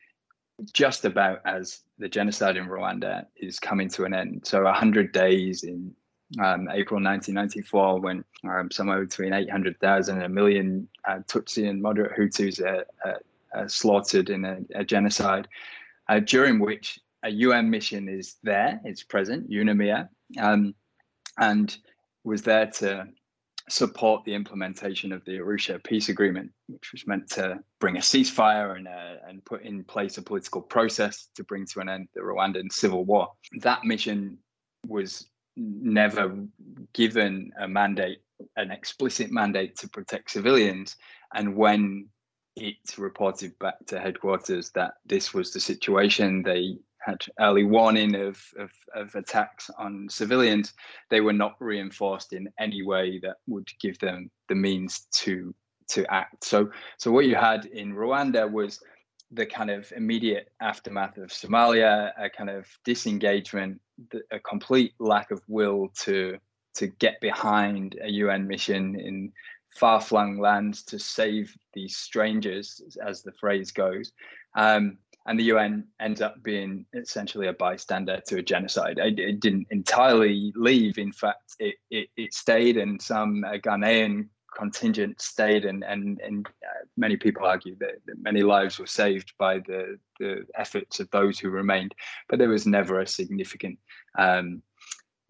just 0.72 1.04
about 1.04 1.40
as 1.44 1.80
the 2.02 2.08
genocide 2.08 2.56
in 2.56 2.66
Rwanda 2.66 3.26
is 3.36 3.60
coming 3.60 3.88
to 3.90 4.04
an 4.04 4.12
end. 4.12 4.42
So 4.44 4.64
100 4.64 5.12
days 5.12 5.62
in 5.62 5.94
um, 6.40 6.68
April 6.72 7.00
1994, 7.00 8.00
when 8.00 8.24
um, 8.42 8.72
somewhere 8.72 9.04
between 9.04 9.32
800,000 9.32 10.16
and 10.16 10.24
a 10.24 10.28
million 10.28 10.88
uh, 11.08 11.20
Tutsi 11.28 11.70
and 11.70 11.80
moderate 11.80 12.18
Hutus 12.18 12.60
are, 12.60 12.84
are, 13.04 13.20
are 13.54 13.68
slaughtered 13.68 14.30
in 14.30 14.44
a, 14.44 14.58
a 14.74 14.84
genocide, 14.84 15.46
uh, 16.08 16.18
during 16.18 16.58
which 16.58 16.98
a 17.22 17.30
UN 17.30 17.70
mission 17.70 18.08
is 18.08 18.34
there, 18.42 18.80
it's 18.84 19.04
present, 19.04 19.48
UNAMIR, 19.48 20.08
um, 20.40 20.74
and 21.38 21.78
was 22.24 22.42
there 22.42 22.66
to 22.66 23.06
support 23.68 24.24
the 24.24 24.34
implementation 24.34 25.12
of 25.12 25.24
the 25.24 25.38
Arusha 25.38 25.82
peace 25.84 26.08
agreement, 26.08 26.50
which 26.68 26.92
was 26.92 27.06
meant 27.06 27.30
to 27.30 27.58
bring 27.80 27.96
a 27.96 28.00
ceasefire 28.00 28.76
and, 28.76 28.88
uh, 28.88 29.16
and 29.28 29.44
put 29.44 29.62
in 29.62 29.84
place 29.84 30.18
a 30.18 30.22
political 30.22 30.60
process 30.60 31.28
to 31.36 31.44
bring 31.44 31.66
to 31.66 31.80
an 31.80 31.88
end 31.88 32.08
the 32.14 32.20
Rwandan 32.20 32.72
civil 32.72 33.04
war. 33.04 33.28
That 33.60 33.84
mission 33.84 34.38
was 34.86 35.26
never 35.56 36.34
given 36.92 37.52
a 37.60 37.68
mandate, 37.68 38.18
an 38.56 38.70
explicit 38.70 39.30
mandate 39.30 39.76
to 39.76 39.88
protect 39.88 40.30
civilians. 40.30 40.96
And 41.34 41.56
when 41.56 42.08
it 42.56 42.76
reported 42.98 43.58
back 43.58 43.74
to 43.86 43.98
headquarters 43.98 44.70
that 44.70 44.94
this 45.06 45.32
was 45.32 45.52
the 45.52 45.60
situation, 45.60 46.42
they 46.42 46.76
had 47.04 47.20
early 47.40 47.64
warning 47.64 48.14
of, 48.14 48.40
of, 48.58 48.70
of, 48.94 49.14
attacks 49.14 49.70
on 49.78 50.08
civilians, 50.08 50.74
they 51.10 51.20
were 51.20 51.32
not 51.32 51.56
reinforced 51.60 52.32
in 52.32 52.48
any 52.58 52.82
way 52.82 53.18
that 53.22 53.36
would 53.46 53.68
give 53.80 53.98
them 53.98 54.30
the 54.48 54.54
means 54.54 55.06
to 55.12 55.54
to 55.88 56.10
act. 56.12 56.44
So 56.44 56.70
so 56.96 57.10
what 57.10 57.26
you 57.26 57.34
had 57.34 57.66
in 57.66 57.92
Rwanda 57.92 58.50
was 58.50 58.80
the 59.32 59.46
kind 59.46 59.70
of 59.70 59.92
immediate 59.96 60.52
aftermath 60.60 61.16
of 61.16 61.30
Somalia, 61.30 62.12
a 62.18 62.28
kind 62.30 62.50
of 62.50 62.66
disengagement, 62.84 63.80
a 64.30 64.38
complete 64.38 64.92
lack 64.98 65.30
of 65.30 65.42
will 65.48 65.88
to 66.02 66.38
to 66.74 66.86
get 66.86 67.20
behind 67.20 67.98
a 68.02 68.10
UN 68.10 68.46
mission 68.46 68.98
in 68.98 69.32
far-flung 69.74 70.38
lands 70.38 70.82
to 70.82 70.98
save 70.98 71.56
these 71.72 71.96
strangers, 71.96 72.80
as 73.04 73.22
the 73.22 73.32
phrase 73.32 73.70
goes. 73.70 74.12
Um, 74.54 74.98
and 75.26 75.38
the 75.38 75.44
UN 75.44 75.84
ends 76.00 76.20
up 76.20 76.42
being 76.42 76.84
essentially 76.94 77.46
a 77.46 77.52
bystander 77.52 78.20
to 78.26 78.38
a 78.38 78.42
genocide. 78.42 78.98
It, 78.98 79.18
it 79.18 79.40
didn't 79.40 79.68
entirely 79.70 80.52
leave. 80.56 80.98
In 80.98 81.12
fact, 81.12 81.54
it, 81.58 81.76
it, 81.90 82.08
it 82.16 82.34
stayed, 82.34 82.76
and 82.76 83.00
some 83.00 83.44
uh, 83.44 83.52
Ghanaian 83.52 84.28
contingent 84.56 85.20
stayed, 85.20 85.64
and 85.64 85.84
and 85.84 86.20
and 86.20 86.46
uh, 86.46 86.84
many 86.96 87.16
people 87.16 87.46
argue 87.46 87.76
that, 87.76 87.96
that, 88.06 88.20
many 88.20 88.42
lives 88.42 88.78
were 88.78 88.86
saved 88.86 89.32
by 89.38 89.58
the 89.58 89.98
the 90.18 90.44
efforts 90.56 91.00
of 91.00 91.10
those 91.10 91.38
who 91.38 91.50
remained. 91.50 91.94
But 92.28 92.38
there 92.38 92.48
was 92.48 92.66
never 92.66 93.00
a 93.00 93.06
significant 93.06 93.78
um, 94.18 94.62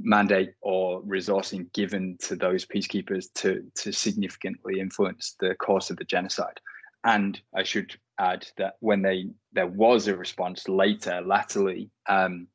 mandate 0.00 0.54
or 0.62 1.02
resourcing 1.02 1.72
given 1.72 2.16
to 2.22 2.34
those 2.34 2.64
peacekeepers 2.64 3.26
to 3.34 3.64
to 3.76 3.92
significantly 3.92 4.80
influence 4.80 5.37
the 5.38 5.54
course 5.56 5.90
of 5.90 5.99
the 5.99 6.04
genocide. 6.04 6.61
And 7.04 7.40
I 7.54 7.62
should 7.62 7.94
add 8.18 8.47
that 8.59 8.75
when 8.80 9.02
they 9.02 9.30
there 9.52 9.66
was 9.66 10.09
a 10.09 10.16
response 10.16 10.68
later, 10.68 11.21
latterly, 11.21 11.90
um, 12.09 12.47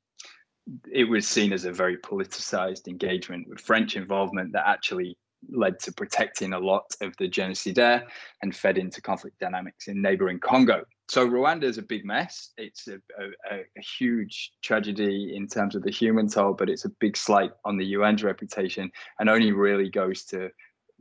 it 0.92 1.06
was 1.06 1.28
seen 1.28 1.54
as 1.54 1.66
a 1.66 1.72
very 1.72 1.98
politicized 1.98 2.88
engagement 2.88 3.48
with 3.48 3.60
French 3.60 3.96
involvement 3.96 4.54
that 4.54 4.68
actually 4.68 5.18
led 5.50 5.80
to 5.80 5.92
protecting 5.92 6.54
a 6.54 6.60
lot 6.60 6.86
of 7.02 7.16
the 7.18 7.28
genocide 7.28 7.76
there 7.76 8.04
and 8.42 8.56
fed 8.56 8.78
into 8.78 9.02
conflict 9.02 9.40
dynamics 9.40 9.88
in 9.88 10.02
neighboring 10.02 10.40
Congo. 10.40 10.84
So 11.10 11.28
Rwanda 11.28 11.64
is 11.64 11.78
a 11.78 11.84
big 11.84 12.04
mess. 12.04 12.52
It's 12.58 12.88
a, 12.88 12.96
a, 13.20 13.60
a, 13.60 13.82
huge 13.98 14.52
tragedy 14.62 15.34
in 15.36 15.48
terms 15.48 15.76
of 15.76 15.84
the 15.84 15.92
human 15.92 16.28
toll, 16.28 16.54
but 16.54 16.70
it's 16.70 16.84
a 16.84 16.92
big 17.00 17.16
slight 17.16 17.52
on 17.64 17.78
the 17.78 17.96
UN's 17.96 18.24
reputation 18.24 18.92
and 19.20 19.30
only 19.30 19.54
really 19.54 19.90
goes 19.90 20.26
to 20.26 20.50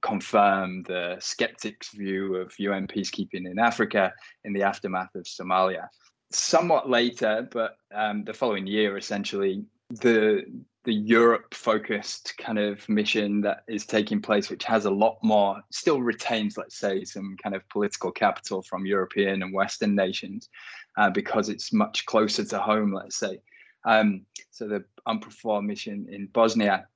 confirm 0.03 0.83
the 0.85 1.17
skeptics' 1.21 1.91
view 1.91 2.37
of 2.37 2.59
UN 2.59 2.87
peacekeeping 2.87 3.51
in 3.51 3.59
Africa 3.59 4.13
in 4.45 4.53
the 4.53 4.63
aftermath 4.63 5.15
of 5.15 5.25
Somalia. 5.25 5.89
Somewhat 6.31 6.91
later, 6.91 7.49
but 7.53 7.77
um, 7.95 8.25
the 8.25 8.35
following 8.35 8.67
year, 8.67 8.97
essentially, 8.97 9.65
the 9.91 10.45
the 10.87 10.95
Europe 10.95 11.53
focused 11.53 12.35
kind 12.39 12.61
of 12.61 12.89
mission 12.89 13.41
that 13.41 13.65
is 13.67 13.85
taking 13.85 14.23
place, 14.23 14.49
which 14.49 14.63
has 14.63 14.85
a 14.85 14.91
lot 14.91 15.19
more, 15.21 15.61
still 15.73 16.01
retains, 16.01 16.57
let's 16.57 16.79
say, 16.79 17.03
some 17.03 17.37
kind 17.43 17.57
of 17.57 17.69
political 17.71 18.13
capital 18.13 18.63
from 18.63 18.87
European 18.87 19.43
and 19.43 19.53
Western 19.53 19.97
nations 19.97 20.49
uh, 20.97 21.11
because 21.11 21.49
it's 21.49 21.73
much 21.73 22.07
closer 22.07 22.45
to 22.45 22.61
home, 22.61 22.93
let's 22.93 23.17
say. 23.17 23.41
Um, 23.85 24.23
so 24.53 24.69
the 24.69 24.85
UNPROFOR 25.09 25.61
mission 25.61 26.07
in 26.09 26.27
Bosnia 26.27 26.87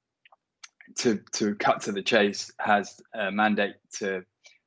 to 0.97 1.21
to 1.33 1.55
cut 1.57 1.81
to 1.83 1.93
the 1.93 2.03
chase, 2.03 2.51
has 2.59 3.01
a 3.15 3.31
mandate 3.31 3.77
to 3.99 4.25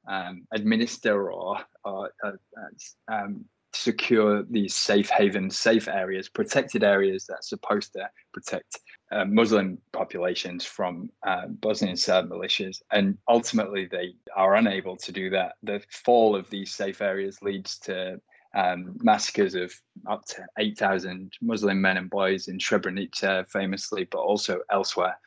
um, 0.08 0.46
administer 0.51 1.32
or, 1.32 1.60
or 1.84 2.12
uh, 2.24 2.32
uh, 2.58 3.13
um, 3.13 3.46
secure 3.74 4.44
these 4.44 4.74
safe 4.74 5.10
havens, 5.10 5.58
safe 5.58 5.88
areas, 5.88 6.30
protected 6.30 6.84
areas 6.84 7.25
that 7.25 7.36
are 7.36 7.42
supposed 7.42 7.94
to 7.94 8.08
protect 8.34 8.80
uh, 9.12 9.25
Muslim 9.25 9.77
populations 9.92 10.65
from 10.65 11.10
uh, 11.25 11.48
Bosnian 11.48 11.98
Serb 11.98 12.30
militias. 12.30 12.82
And 12.92 13.18
ultimately, 13.27 13.86
they 13.86 14.13
are 14.36 14.56
unable 14.56 14.98
to 14.98 15.12
do 15.12 15.30
that. 15.32 15.53
The 15.63 15.82
fall 15.89 16.36
of 16.36 16.50
these 16.50 16.74
safe 16.74 17.01
areas 17.01 17.42
leads 17.42 17.80
to 17.80 18.20
um, 18.53 18.95
massacres 19.01 19.55
of 19.55 19.74
up 20.07 20.25
to 20.25 20.45
8,000 20.57 21.33
Muslim 21.41 21.81
men 21.81 21.98
and 21.98 22.10
boys 22.10 22.48
in 22.48 22.57
Srebrenica, 22.57 23.50
famously, 23.50 24.07
but 24.12 24.19
also 24.19 24.60
elsewhere. 24.72 25.17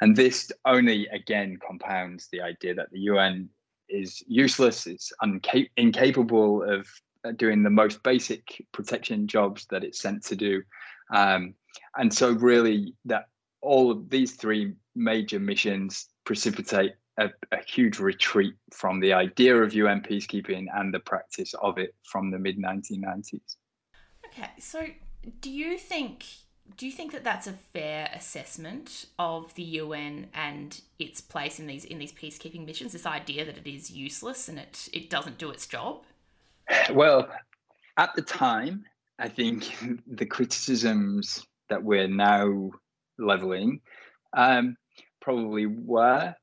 And 0.00 0.14
this 0.14 0.50
only 0.64 1.06
again 1.08 1.58
compounds 1.66 2.28
the 2.30 2.40
idea 2.40 2.74
that 2.74 2.90
the 2.92 3.00
UN 3.00 3.48
is 3.88 4.22
useless, 4.26 4.86
it's 4.86 5.12
unca- 5.22 5.70
incapable 5.76 6.62
of 6.62 6.86
uh, 7.24 7.32
doing 7.32 7.62
the 7.62 7.70
most 7.70 8.02
basic 8.02 8.64
protection 8.72 9.26
jobs 9.26 9.66
that 9.70 9.82
it's 9.82 10.00
sent 10.00 10.24
to 10.24 10.36
do. 10.36 10.62
Um, 11.12 11.54
and 11.96 12.12
so, 12.12 12.32
really, 12.32 12.94
that 13.06 13.26
all 13.60 13.90
of 13.90 14.08
these 14.10 14.34
three 14.34 14.74
major 14.94 15.40
missions 15.40 16.08
precipitate 16.24 16.92
a, 17.18 17.30
a, 17.52 17.58
huge 17.66 17.98
retreat 17.98 18.54
from 18.72 19.00
the 19.00 19.12
idea 19.12 19.56
of 19.56 19.74
UN 19.74 20.00
peacekeeping 20.00 20.66
and 20.74 20.94
the 20.94 21.00
practice 21.00 21.54
of 21.54 21.78
it 21.78 21.94
from 22.04 22.30
the 22.30 22.38
mid 22.38 22.58
1990s. 22.58 23.56
Okay, 24.26 24.50
so 24.58 24.86
do 25.40 25.50
you 25.50 25.78
think 25.78 26.24
do 26.76 26.86
you 26.86 26.92
think 26.92 27.12
that 27.12 27.24
that's 27.24 27.46
a 27.46 27.52
fair 27.52 28.10
assessment 28.14 29.06
of 29.18 29.54
the 29.54 29.62
UN 29.62 30.28
and 30.34 30.80
its 30.98 31.20
place 31.20 31.58
in 31.58 31.66
these 31.66 31.84
in 31.84 31.98
these 31.98 32.12
peacekeeping 32.12 32.64
missions? 32.64 32.92
This 32.92 33.06
idea 33.06 33.44
that 33.44 33.56
it 33.56 33.66
is 33.66 33.90
useless 33.90 34.48
and 34.48 34.58
it 34.58 34.88
it 34.92 35.10
doesn't 35.10 35.38
do 35.38 35.50
its 35.50 35.66
job. 35.66 36.04
Well, 36.92 37.28
at 37.96 38.14
the 38.14 38.22
time, 38.22 38.84
I 39.18 39.28
think 39.28 39.74
the 40.06 40.26
criticisms 40.26 41.46
that 41.68 41.82
we're 41.82 42.08
now 42.08 42.70
leveling 43.18 43.80
um, 44.34 44.76
probably 45.20 45.66
were 45.66 46.34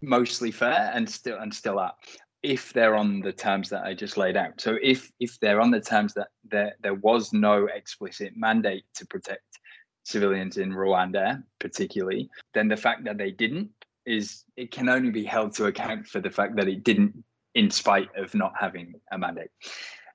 mostly 0.00 0.50
fair 0.50 0.90
and 0.94 1.08
still 1.08 1.38
and 1.38 1.52
still 1.52 1.78
are 1.78 1.94
if 2.42 2.72
they're 2.72 2.94
on 2.94 3.20
the 3.20 3.32
terms 3.32 3.68
that 3.70 3.84
I 3.84 3.94
just 3.94 4.16
laid 4.16 4.36
out. 4.36 4.60
So 4.60 4.76
if 4.82 5.10
if 5.20 5.38
they're 5.40 5.60
on 5.60 5.70
the 5.70 5.80
terms 5.80 6.14
that 6.14 6.28
there 6.44 6.74
there 6.80 6.94
was 6.94 7.32
no 7.32 7.66
explicit 7.66 8.34
mandate 8.36 8.84
to 8.94 9.06
protect 9.06 9.42
civilians 10.04 10.56
in 10.56 10.70
Rwanda, 10.70 11.42
particularly, 11.58 12.30
then 12.54 12.68
the 12.68 12.76
fact 12.76 13.04
that 13.04 13.18
they 13.18 13.32
didn't 13.32 13.70
is 14.06 14.44
it 14.56 14.70
can 14.70 14.88
only 14.88 15.10
be 15.10 15.24
held 15.24 15.52
to 15.54 15.66
account 15.66 16.06
for 16.06 16.20
the 16.20 16.30
fact 16.30 16.54
that 16.56 16.68
it 16.68 16.84
didn't 16.84 17.24
in 17.56 17.70
spite 17.70 18.08
of 18.16 18.32
not 18.34 18.52
having 18.58 18.94
a 19.10 19.18
mandate. 19.18 19.50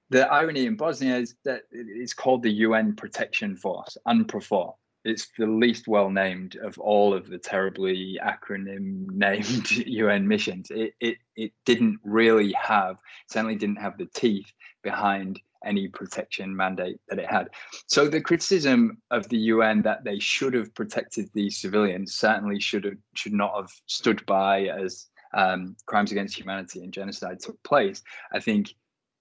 The 0.10 0.32
irony 0.32 0.66
in 0.66 0.76
Bosnia 0.76 1.18
is 1.18 1.36
that 1.44 1.64
it's 1.72 2.14
called 2.14 2.44
the 2.44 2.52
UN 2.66 2.96
Protection 2.96 3.56
Force, 3.56 3.98
UNPROFOR, 4.08 4.74
it's 5.04 5.30
the 5.38 5.48
least 5.48 5.88
well 5.88 6.10
named 6.10 6.58
of 6.64 6.78
all 6.78 7.14
of 7.14 7.30
the 7.30 7.38
terribly 7.38 8.20
acronym 8.24 9.08
named 9.12 9.72
UN 9.72 10.28
missions. 10.28 10.72
It, 10.72 10.94
it 11.00 11.18
it 11.36 11.52
didn't 11.66 12.00
really 12.04 12.52
have 12.54 12.98
certainly 13.30 13.56
didn't 13.56 13.82
have 13.82 13.98
the 13.98 14.08
teeth 14.14 14.52
behind 14.84 15.40
any 15.64 15.88
protection 15.88 16.56
mandate 16.56 17.00
that 17.08 17.20
it 17.20 17.30
had. 17.30 17.50
So 17.86 18.08
the 18.08 18.22
criticism 18.22 18.98
of 19.12 19.30
the 19.30 19.38
UN 19.38 19.84
that 19.84 20.04
they 20.04 20.20
should 20.20 20.56
have 20.56 20.74
protected 20.74 21.30
these 21.34 21.58
civilians 21.58 22.16
certainly 22.16 22.60
should 22.60 22.84
have 22.86 22.98
should 23.16 23.34
not 23.34 23.56
have 23.56 23.72
stood 23.86 24.26
by 24.26 24.66
as 24.66 25.08
um, 25.34 25.76
crimes 25.86 26.12
against 26.12 26.38
humanity 26.38 26.84
and 26.84 26.92
genocide 26.92 27.40
took 27.40 27.62
place. 27.64 28.02
I 28.34 28.40
think 28.40 28.74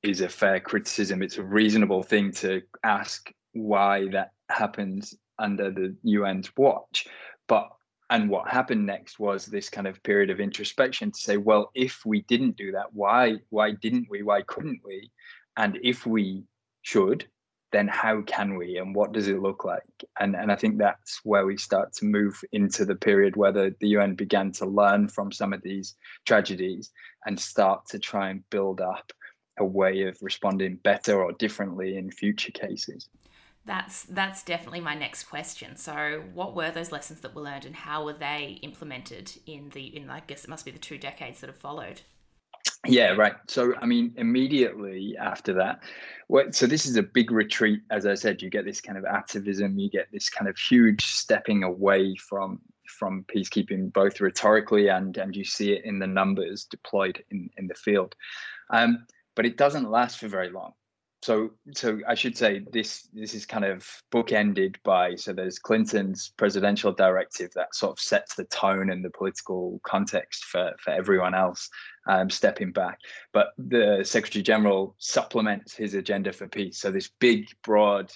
is 0.02 0.22
a 0.22 0.28
fair 0.28 0.60
criticism. 0.60 1.22
It's 1.22 1.36
a 1.36 1.42
reasonable 1.42 2.02
thing 2.02 2.32
to 2.32 2.62
ask 2.84 3.30
why 3.52 4.08
that 4.08 4.32
happens 4.48 5.14
under 5.40 5.70
the 5.70 5.96
UN's 6.06 6.50
watch. 6.56 7.06
But 7.48 7.68
and 8.10 8.28
what 8.28 8.48
happened 8.48 8.86
next 8.86 9.20
was 9.20 9.46
this 9.46 9.68
kind 9.68 9.86
of 9.86 10.02
period 10.02 10.30
of 10.30 10.40
introspection 10.40 11.12
to 11.12 11.18
say, 11.18 11.36
well, 11.36 11.70
if 11.74 12.04
we 12.04 12.22
didn't 12.22 12.56
do 12.56 12.72
that, 12.72 12.92
why 12.92 13.36
why 13.50 13.72
didn't 13.72 14.08
we? 14.10 14.22
Why 14.22 14.42
couldn't 14.42 14.80
we? 14.84 15.10
And 15.56 15.78
if 15.82 16.06
we 16.06 16.44
should, 16.82 17.26
then 17.72 17.86
how 17.86 18.20
can 18.22 18.56
we 18.56 18.78
and 18.78 18.94
what 18.94 19.12
does 19.12 19.28
it 19.28 19.40
look 19.40 19.64
like? 19.64 20.04
And 20.18 20.34
and 20.34 20.50
I 20.50 20.56
think 20.56 20.78
that's 20.78 21.20
where 21.24 21.46
we 21.46 21.56
start 21.56 21.92
to 21.94 22.04
move 22.04 22.40
into 22.52 22.84
the 22.84 22.96
period 22.96 23.36
where 23.36 23.52
the, 23.52 23.74
the 23.80 23.88
UN 23.88 24.14
began 24.14 24.52
to 24.52 24.66
learn 24.66 25.08
from 25.08 25.30
some 25.30 25.52
of 25.52 25.62
these 25.62 25.94
tragedies 26.26 26.90
and 27.26 27.38
start 27.38 27.86
to 27.88 27.98
try 27.98 28.30
and 28.30 28.48
build 28.50 28.80
up 28.80 29.12
a 29.58 29.64
way 29.64 30.02
of 30.02 30.18
responding 30.20 30.76
better 30.82 31.22
or 31.22 31.32
differently 31.32 31.96
in 31.96 32.10
future 32.10 32.52
cases. 32.52 33.08
That's 33.66 34.04
that's 34.04 34.42
definitely 34.42 34.80
my 34.80 34.94
next 34.94 35.24
question. 35.24 35.76
So, 35.76 36.24
what 36.32 36.56
were 36.56 36.70
those 36.70 36.92
lessons 36.92 37.20
that 37.20 37.34
were 37.34 37.42
learned, 37.42 37.66
and 37.66 37.76
how 37.76 38.04
were 38.04 38.14
they 38.14 38.58
implemented 38.62 39.32
in 39.46 39.68
the 39.70 39.94
in 39.96 40.08
I 40.08 40.20
guess 40.20 40.44
it 40.44 40.50
must 40.50 40.64
be 40.64 40.70
the 40.70 40.78
two 40.78 40.96
decades 40.96 41.40
that 41.40 41.48
have 41.48 41.56
followed? 41.56 42.00
Yeah, 42.86 43.12
right. 43.12 43.34
So, 43.48 43.74
I 43.80 43.86
mean, 43.86 44.14
immediately 44.16 45.16
after 45.18 45.52
that, 45.54 45.80
so 46.54 46.66
this 46.66 46.86
is 46.86 46.96
a 46.96 47.02
big 47.02 47.30
retreat. 47.30 47.80
As 47.90 48.06
I 48.06 48.14
said, 48.14 48.40
you 48.40 48.48
get 48.48 48.64
this 48.64 48.80
kind 48.80 48.96
of 48.96 49.04
activism, 49.04 49.78
you 49.78 49.90
get 49.90 50.08
this 50.12 50.30
kind 50.30 50.48
of 50.48 50.56
huge 50.56 51.04
stepping 51.04 51.62
away 51.62 52.16
from 52.16 52.60
from 52.86 53.24
peacekeeping, 53.32 53.92
both 53.92 54.20
rhetorically 54.20 54.88
and 54.88 55.18
and 55.18 55.36
you 55.36 55.44
see 55.44 55.72
it 55.72 55.84
in 55.84 55.98
the 55.98 56.06
numbers 56.06 56.64
deployed 56.64 57.22
in 57.30 57.50
in 57.58 57.66
the 57.66 57.74
field. 57.74 58.14
Um, 58.70 59.06
but 59.36 59.44
it 59.44 59.58
doesn't 59.58 59.90
last 59.90 60.18
for 60.18 60.28
very 60.28 60.50
long 60.50 60.72
so 61.22 61.50
so 61.74 62.00
I 62.08 62.14
should 62.14 62.36
say 62.36 62.62
this 62.72 63.08
this 63.12 63.34
is 63.34 63.44
kind 63.44 63.64
of 63.64 63.86
bookended 64.10 64.76
by 64.84 65.16
so 65.16 65.32
there's 65.32 65.58
Clinton's 65.58 66.32
presidential 66.36 66.92
directive 66.92 67.50
that 67.54 67.74
sort 67.74 67.92
of 67.92 68.00
sets 68.00 68.34
the 68.34 68.44
tone 68.44 68.90
and 68.90 69.04
the 69.04 69.10
political 69.10 69.80
context 69.84 70.44
for 70.44 70.72
for 70.78 70.90
everyone 70.90 71.34
else 71.34 71.68
um, 72.06 72.30
stepping 72.30 72.72
back, 72.72 72.98
but 73.32 73.48
the 73.58 74.00
Secretary 74.04 74.42
General 74.42 74.94
supplements 74.98 75.74
his 75.74 75.94
agenda 75.94 76.32
for 76.32 76.48
peace. 76.48 76.78
So 76.78 76.90
this 76.90 77.10
big, 77.20 77.46
broad, 77.62 78.10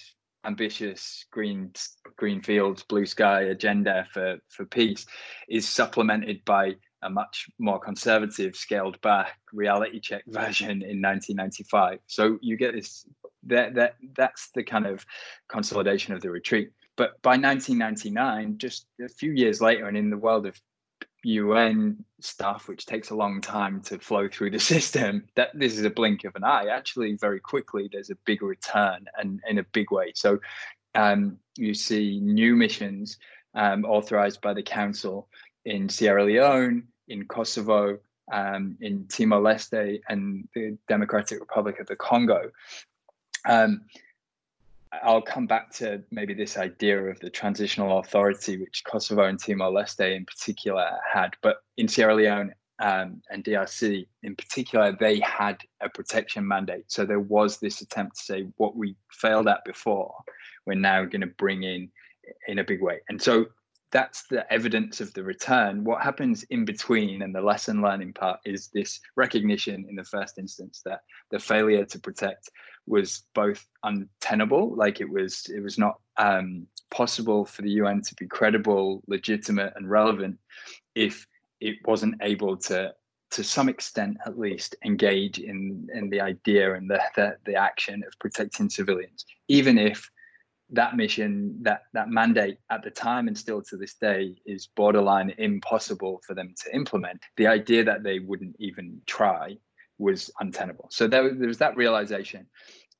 ambitious 0.45 1.25
green 1.31 1.71
green 2.17 2.41
fields, 2.41 2.83
blue 2.83 3.05
sky 3.05 3.41
agenda 3.41 4.07
for 4.11 4.37
for 4.49 4.65
peace 4.65 5.05
is 5.47 5.67
supplemented 5.67 6.43
by 6.45 6.75
a 7.05 7.09
much 7.09 7.49
more 7.59 7.79
conservative, 7.79 8.55
scaled 8.55 8.99
back 9.01 9.37
reality 9.53 9.99
check 9.99 10.23
version 10.27 10.81
in 10.81 11.01
1995. 11.01 11.99
So 12.07 12.37
you 12.41 12.57
get 12.57 12.73
this 12.73 13.05
that 13.43 13.75
that 13.75 13.95
that's 14.15 14.49
the 14.55 14.63
kind 14.63 14.85
of 14.85 15.05
consolidation 15.47 16.13
of 16.13 16.21
the 16.21 16.31
retreat. 16.31 16.71
But 16.97 17.21
by 17.21 17.37
1999, 17.37 18.57
just 18.57 18.87
a 19.03 19.09
few 19.09 19.31
years 19.31 19.61
later, 19.61 19.87
and 19.87 19.97
in 19.97 20.09
the 20.09 20.17
world 20.17 20.45
of 20.45 20.59
UN 21.23 22.05
stuff, 22.21 22.67
which 22.67 22.85
takes 22.85 23.09
a 23.09 23.15
long 23.15 23.41
time 23.41 23.81
to 23.81 23.99
flow 23.99 24.27
through 24.27 24.51
the 24.51 24.59
system, 24.73 25.25
that 25.35 25.49
this 25.53 25.77
is 25.77 25.83
a 25.83 25.89
blink 25.89 26.23
of 26.23 26.35
an 26.35 26.43
eye. 26.43 26.67
Actually, 26.71 27.17
very 27.19 27.39
quickly, 27.39 27.89
there's 27.91 28.09
a 28.09 28.17
big 28.25 28.41
return 28.41 29.05
and 29.17 29.41
in 29.47 29.57
a 29.57 29.63
big 29.73 29.91
way. 29.91 30.11
So 30.15 30.39
um, 30.93 31.37
you 31.57 31.73
see 31.73 32.19
new 32.21 32.55
missions 32.55 33.17
um, 33.53 33.85
authorized 33.85 34.41
by 34.41 34.53
the 34.53 34.63
council 34.63 35.27
in 35.65 35.89
Sierra 35.89 36.23
Leone, 36.23 36.87
in 37.07 37.25
Kosovo, 37.25 37.99
um, 38.31 38.77
in 38.81 39.05
Timor 39.07 39.39
Leste, 39.39 40.01
and 40.09 40.47
the 40.55 40.77
Democratic 40.87 41.39
Republic 41.39 41.79
of 41.79 41.87
the 41.87 41.95
Congo. 41.95 42.51
Um, 43.47 43.81
I'll 45.03 45.21
come 45.21 45.45
back 45.45 45.71
to 45.73 46.01
maybe 46.11 46.33
this 46.33 46.57
idea 46.57 47.03
of 47.03 47.19
the 47.19 47.29
transitional 47.29 47.99
authority, 47.99 48.57
which 48.57 48.83
Kosovo 48.85 49.23
and 49.25 49.39
Timor 49.39 49.71
Leste 49.71 50.15
in 50.15 50.25
particular 50.25 50.89
had. 51.11 51.35
But 51.41 51.57
in 51.77 51.87
Sierra 51.87 52.15
Leone 52.15 52.53
um, 52.79 53.21
and 53.29 53.43
DRC 53.43 54.07
in 54.23 54.35
particular, 54.35 54.95
they 54.99 55.19
had 55.19 55.57
a 55.81 55.89
protection 55.89 56.47
mandate. 56.47 56.85
So 56.87 57.05
there 57.05 57.19
was 57.19 57.59
this 57.59 57.81
attempt 57.81 58.17
to 58.17 58.23
say 58.23 58.47
what 58.57 58.75
we 58.75 58.95
failed 59.11 59.47
at 59.47 59.63
before, 59.65 60.13
we're 60.65 60.75
now 60.75 61.03
going 61.05 61.21
to 61.21 61.27
bring 61.27 61.63
in 61.63 61.89
in 62.47 62.59
a 62.59 62.63
big 62.63 62.81
way. 62.81 62.99
And 63.09 63.21
so 63.21 63.45
that's 63.95 64.27
the 64.27 64.51
evidence 64.51 64.99
of 64.99 65.13
the 65.13 65.23
return. 65.23 65.85
What 65.85 66.01
happens 66.01 66.43
in 66.49 66.65
between 66.65 67.21
and 67.21 67.33
the 67.33 67.39
lesson 67.39 67.81
learning 67.81 68.11
part 68.11 68.41
is 68.43 68.67
this 68.73 68.99
recognition 69.15 69.85
in 69.87 69.95
the 69.95 70.03
first 70.03 70.37
instance 70.37 70.81
that 70.83 70.99
the 71.31 71.39
failure 71.39 71.85
to 71.85 71.99
protect 71.99 72.49
was 72.87 73.23
both 73.33 73.65
untenable, 73.83 74.75
like 74.75 74.99
it 74.99 75.09
was 75.09 75.49
it 75.55 75.61
was 75.61 75.77
not 75.77 76.01
um, 76.17 76.67
possible 76.91 77.45
for 77.45 77.61
the 77.61 77.71
UN 77.81 78.01
to 78.01 78.13
be 78.15 78.27
credible, 78.27 79.01
legitimate, 79.07 79.71
and 79.77 79.89
relevant 79.89 80.37
if 80.95 81.25
it 81.61 81.77
wasn't 81.85 82.15
able 82.21 82.57
to 82.57 82.93
to 83.31 83.43
some 83.45 83.69
extent 83.69 84.17
at 84.25 84.37
least 84.37 84.75
engage 84.83 85.39
in 85.39 85.87
in 85.93 86.09
the 86.09 86.19
idea 86.19 86.73
and 86.73 86.89
the, 86.89 87.01
the, 87.15 87.37
the 87.45 87.55
action 87.55 88.03
of 88.05 88.19
protecting 88.19 88.69
civilians 88.69 89.25
even 89.47 89.77
if 89.77 90.11
that 90.71 90.95
mission, 90.95 91.57
that 91.61 91.83
that 91.93 92.09
mandate 92.09 92.57
at 92.71 92.83
the 92.83 92.89
time 92.89 93.27
and 93.27 93.37
still 93.37 93.61
to 93.61 93.77
this 93.77 93.95
day 93.95 94.35
is 94.45 94.67
borderline 94.75 95.33
impossible 95.37 96.21
for 96.25 96.33
them 96.33 96.53
to 96.63 96.75
implement. 96.75 97.21
The 97.37 97.47
idea 97.47 97.83
that 97.83 98.03
they 98.03 98.19
wouldn't 98.19 98.55
even 98.59 99.01
try 99.05 99.57
was 99.97 100.31
untenable. 100.39 100.89
So 100.91 101.07
there, 101.07 101.33
there 101.33 101.47
was 101.47 101.59
that 101.59 101.77
realization. 101.77 102.47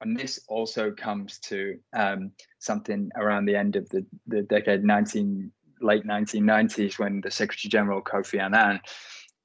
And 0.01 0.17
this 0.17 0.39
also 0.47 0.91
comes 0.91 1.39
to 1.39 1.78
um, 1.93 2.32
something 2.60 3.10
around 3.15 3.45
the 3.45 3.56
end 3.56 3.75
of 3.75 3.88
the, 3.89 4.06
the 4.28 4.43
decade 4.43 4.84
19, 4.84 5.51
late 5.82 6.06
1990s 6.06 6.99
when 6.99 7.21
the 7.21 7.32
Secretary 7.32 7.69
General 7.69 8.01
Kofi 8.01 8.39
Annan 8.39 8.82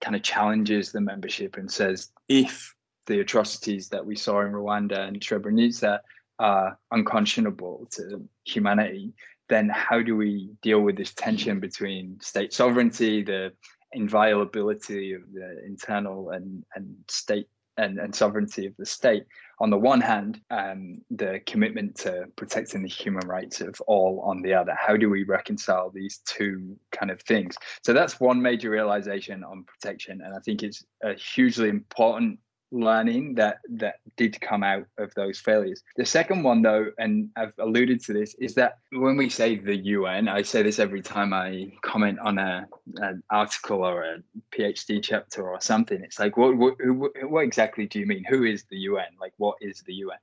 kind 0.01 0.17
of 0.17 0.23
challenges 0.23 0.93
the 0.93 1.01
membership 1.01 1.57
and 1.57 1.71
says, 1.71 2.11
if 2.29 2.75
the 3.07 3.21
atrocities 3.21 3.89
that 3.89 4.05
we 4.05 4.17
saw 4.17 4.41
in 4.43 4.53
Rwanda 4.53 5.09
and 5.09 5.21
Srebrenica 5.21 6.01
uh, 6.41 6.71
unconscionable 6.91 7.87
to 7.93 8.29
humanity, 8.45 9.13
then 9.49 9.69
how 9.69 10.01
do 10.03 10.17
we 10.17 10.51
deal 10.63 10.81
with 10.81 10.97
this 10.97 11.13
tension 11.13 11.61
between 11.61 12.19
state 12.21 12.53
sovereignty, 12.53 13.23
the 13.23 13.53
inviolability 13.93 15.13
of 15.13 15.23
the 15.33 15.65
internal 15.67 16.31
and, 16.31 16.65
and 16.75 16.95
state 17.09 17.47
and, 17.77 17.99
and 17.99 18.15
sovereignty 18.15 18.67
of 18.67 18.75
the 18.79 18.87
state 18.87 19.25
on 19.59 19.71
the 19.71 19.77
one 19.77 20.01
hand, 20.01 20.41
um, 20.51 21.01
the 21.11 21.41
commitment 21.47 21.95
to 21.95 22.25
protecting 22.37 22.83
the 22.83 22.89
human 22.89 23.27
rights 23.27 23.61
of 23.61 23.81
all 23.87 24.21
on 24.25 24.43
the 24.43 24.55
other. 24.55 24.75
How 24.79 24.97
do 24.97 25.11
we 25.11 25.25
reconcile 25.25 25.91
these 25.91 26.21
two 26.27 26.77
kind 26.93 27.11
of 27.11 27.21
things? 27.23 27.57
So 27.83 27.93
that's 27.93 28.21
one 28.21 28.41
major 28.41 28.71
realization 28.71 29.45
on 29.45 29.65
protection, 29.65 30.21
and 30.25 30.35
I 30.35 30.39
think 30.41 30.63
it's 30.63 30.85
a 31.03 31.15
hugely 31.15 31.69
important 31.69 32.39
learning 32.73 33.35
that 33.35 33.59
that 33.69 33.97
did 34.17 34.41
come 34.41 34.63
out 34.63 34.87
of 34.99 35.13
those 35.15 35.39
failures. 35.39 35.83
The 35.97 36.05
second 36.05 36.43
one, 36.43 36.63
though, 36.63 36.91
and 36.99 37.31
I've 37.37 37.53
alluded 37.59 38.01
to 38.05 38.13
this, 38.13 38.35
is 38.35 38.55
that 38.55 38.79
when 38.93 39.17
we 39.17 39.29
say 39.29 39.57
the 39.57 39.77
UN, 39.77 40.29
I 40.29 40.43
say 40.43 40.63
this 40.63 40.79
every 40.79 41.03
time 41.03 41.33
I 41.33 41.73
comment 41.83 42.19
on 42.21 42.39
a 42.39 42.69
an 42.97 43.23
article 43.31 43.85
or 43.85 44.03
a 44.03 44.19
PhD 44.53 45.03
chapter 45.03 45.49
or 45.49 45.61
something. 45.61 46.03
It's 46.03 46.19
like, 46.19 46.37
what 46.37 46.57
what, 46.57 46.77
what 47.23 47.45
exactly 47.45 47.87
do 47.87 47.99
you 47.99 48.07
mean? 48.07 48.25
Who 48.29 48.45
is 48.45 48.65
the 48.71 48.79
UN? 48.79 49.09
Like, 49.21 49.33
what 49.39 49.57
is 49.61 49.83
the 49.87 49.95
UN? 49.95 50.19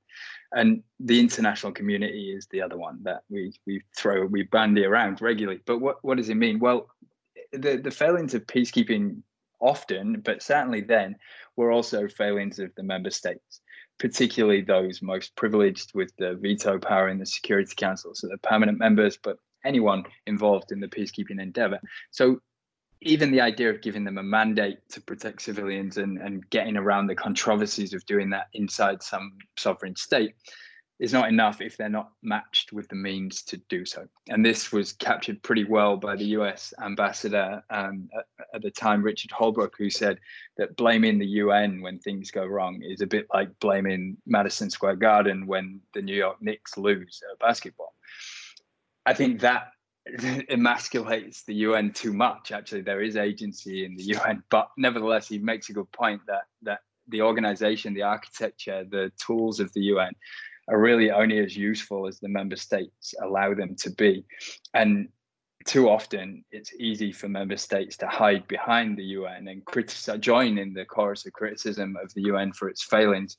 And 0.52 0.82
the 1.00 1.20
international 1.20 1.72
community 1.72 2.32
is 2.34 2.46
the 2.46 2.62
other 2.62 2.78
one 2.78 3.00
that 3.02 3.22
we 3.28 3.52
we 3.66 3.82
throw 3.96 4.26
we 4.26 4.44
bandy 4.44 4.84
around 4.84 5.20
regularly. 5.20 5.60
But 5.66 5.80
what 5.80 6.02
what 6.02 6.16
does 6.16 6.28
it 6.28 6.36
mean? 6.36 6.58
Well, 6.58 6.88
the 7.52 7.76
the 7.76 7.90
failings 7.90 8.34
of 8.34 8.46
peacekeeping 8.46 9.22
often, 9.60 10.20
but 10.24 10.42
certainly 10.42 10.80
then, 10.80 11.16
were 11.56 11.72
also 11.72 12.08
failings 12.08 12.58
of 12.58 12.74
the 12.76 12.82
member 12.82 13.10
states, 13.10 13.60
particularly 13.98 14.62
those 14.62 15.02
most 15.02 15.34
privileged 15.36 15.92
with 15.94 16.12
the 16.18 16.36
veto 16.40 16.78
power 16.78 17.08
in 17.08 17.18
the 17.18 17.26
Security 17.26 17.74
Council, 17.76 18.14
so 18.14 18.28
the 18.28 18.38
permanent 18.38 18.78
members, 18.78 19.18
but 19.22 19.36
anyone 19.64 20.04
involved 20.26 20.72
in 20.72 20.80
the 20.80 20.88
peacekeeping 20.88 21.40
endeavor. 21.40 21.80
So 22.10 22.40
even 23.02 23.30
the 23.30 23.40
idea 23.40 23.70
of 23.70 23.80
giving 23.80 24.04
them 24.04 24.18
a 24.18 24.22
mandate 24.22 24.78
to 24.90 25.00
protect 25.00 25.42
civilians 25.42 25.98
and, 25.98 26.18
and 26.18 26.48
getting 26.50 26.76
around 26.76 27.06
the 27.06 27.14
controversies 27.14 27.92
of 27.94 28.04
doing 28.06 28.30
that 28.30 28.46
inside 28.54 29.02
some 29.02 29.32
sovereign 29.56 29.94
state 29.94 30.34
is 30.98 31.12
not 31.12 31.28
enough 31.28 31.60
if 31.60 31.76
they're 31.76 31.88
not 31.88 32.10
matched 32.22 32.72
with 32.72 32.88
the 32.88 32.96
means 32.96 33.42
to 33.42 33.56
do 33.68 33.84
so. 33.84 34.08
And 34.28 34.44
this 34.44 34.72
was 34.72 34.92
captured 34.92 35.42
pretty 35.42 35.64
well 35.64 35.96
by 35.96 36.16
the 36.16 36.24
US 36.24 36.74
ambassador 36.82 37.62
um, 37.70 38.08
at, 38.16 38.46
at, 38.54 38.62
the 38.62 38.70
time, 38.70 39.02
Richard 39.02 39.30
Holbrooke, 39.30 39.76
who 39.78 39.90
said 39.90 40.18
that 40.56 40.76
blaming 40.76 41.18
the 41.18 41.26
UN 41.26 41.82
when 41.82 42.00
things 42.00 42.32
go 42.32 42.44
wrong 42.44 42.82
is 42.82 43.00
a 43.00 43.06
bit 43.06 43.26
like 43.32 43.48
blaming 43.60 44.16
Madison 44.26 44.70
Square 44.70 44.96
Garden 44.96 45.46
when 45.46 45.80
the 45.94 46.02
New 46.02 46.16
York 46.16 46.38
Knicks 46.40 46.76
lose 46.76 47.22
at 47.30 47.38
basketball. 47.38 47.94
I 49.06 49.14
think 49.14 49.40
that 49.40 49.68
emasculates 50.50 51.44
the 51.44 51.54
UN 51.54 51.92
too 51.92 52.12
much. 52.12 52.50
Actually, 52.50 52.80
there 52.80 53.02
is 53.02 53.16
agency 53.16 53.84
in 53.84 53.94
the 53.94 54.02
UN, 54.02 54.42
but 54.50 54.68
nevertheless, 54.76 55.28
he 55.28 55.38
makes 55.38 55.68
a 55.68 55.72
good 55.72 55.90
point 55.92 56.22
that 56.26 56.44
that 56.62 56.80
the 57.06 57.22
organization, 57.22 57.94
the 57.94 58.02
architecture, 58.02 58.84
the 58.84 59.10
tools 59.18 59.60
of 59.60 59.72
the 59.72 59.80
UN 59.80 60.12
are 60.68 60.78
really 60.78 61.10
only 61.10 61.38
as 61.38 61.56
useful 61.56 62.06
as 62.06 62.20
the 62.20 62.28
member 62.28 62.56
states 62.56 63.14
allow 63.22 63.54
them 63.54 63.74
to 63.76 63.90
be. 63.90 64.24
And 64.74 65.08
too 65.64 65.88
often 65.88 66.44
it's 66.50 66.72
easy 66.78 67.12
for 67.12 67.28
member 67.28 67.56
states 67.56 67.96
to 67.98 68.06
hide 68.06 68.46
behind 68.48 68.96
the 68.96 69.04
UN 69.04 69.48
and 69.48 69.64
criticize, 69.64 70.18
join 70.20 70.58
in 70.58 70.72
the 70.72 70.84
chorus 70.84 71.26
of 71.26 71.32
criticism 71.32 71.96
of 72.02 72.12
the 72.14 72.22
UN 72.22 72.52
for 72.52 72.68
its 72.68 72.82
failings, 72.82 73.36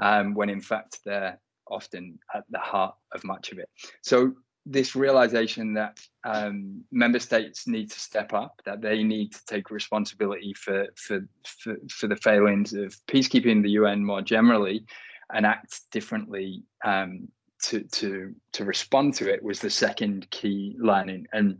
um, 0.00 0.34
when 0.34 0.50
in 0.50 0.60
fact 0.60 0.98
they're 1.04 1.40
often 1.68 2.18
at 2.34 2.44
the 2.50 2.58
heart 2.58 2.94
of 3.12 3.24
much 3.24 3.52
of 3.52 3.58
it. 3.58 3.68
So 4.02 4.32
this 4.64 4.94
realization 4.94 5.74
that 5.74 5.98
um, 6.24 6.84
member 6.92 7.18
states 7.18 7.66
need 7.66 7.90
to 7.90 7.98
step 7.98 8.32
up, 8.32 8.60
that 8.64 8.80
they 8.80 9.02
need 9.02 9.32
to 9.32 9.44
take 9.46 9.70
responsibility 9.70 10.54
for, 10.54 10.86
for, 10.96 11.26
for, 11.44 11.76
for 11.90 12.06
the 12.06 12.16
failings 12.16 12.72
of 12.74 12.94
peacekeeping 13.08 13.62
the 13.62 13.70
UN 13.70 14.04
more 14.04 14.22
generally, 14.22 14.84
and 15.32 15.46
act 15.46 15.80
differently 15.90 16.62
um, 16.84 17.28
to 17.64 17.82
to 17.84 18.34
to 18.52 18.64
respond 18.64 19.14
to 19.14 19.32
it 19.32 19.42
was 19.42 19.60
the 19.60 19.70
second 19.70 20.30
key 20.30 20.76
learning, 20.78 21.26
and 21.32 21.58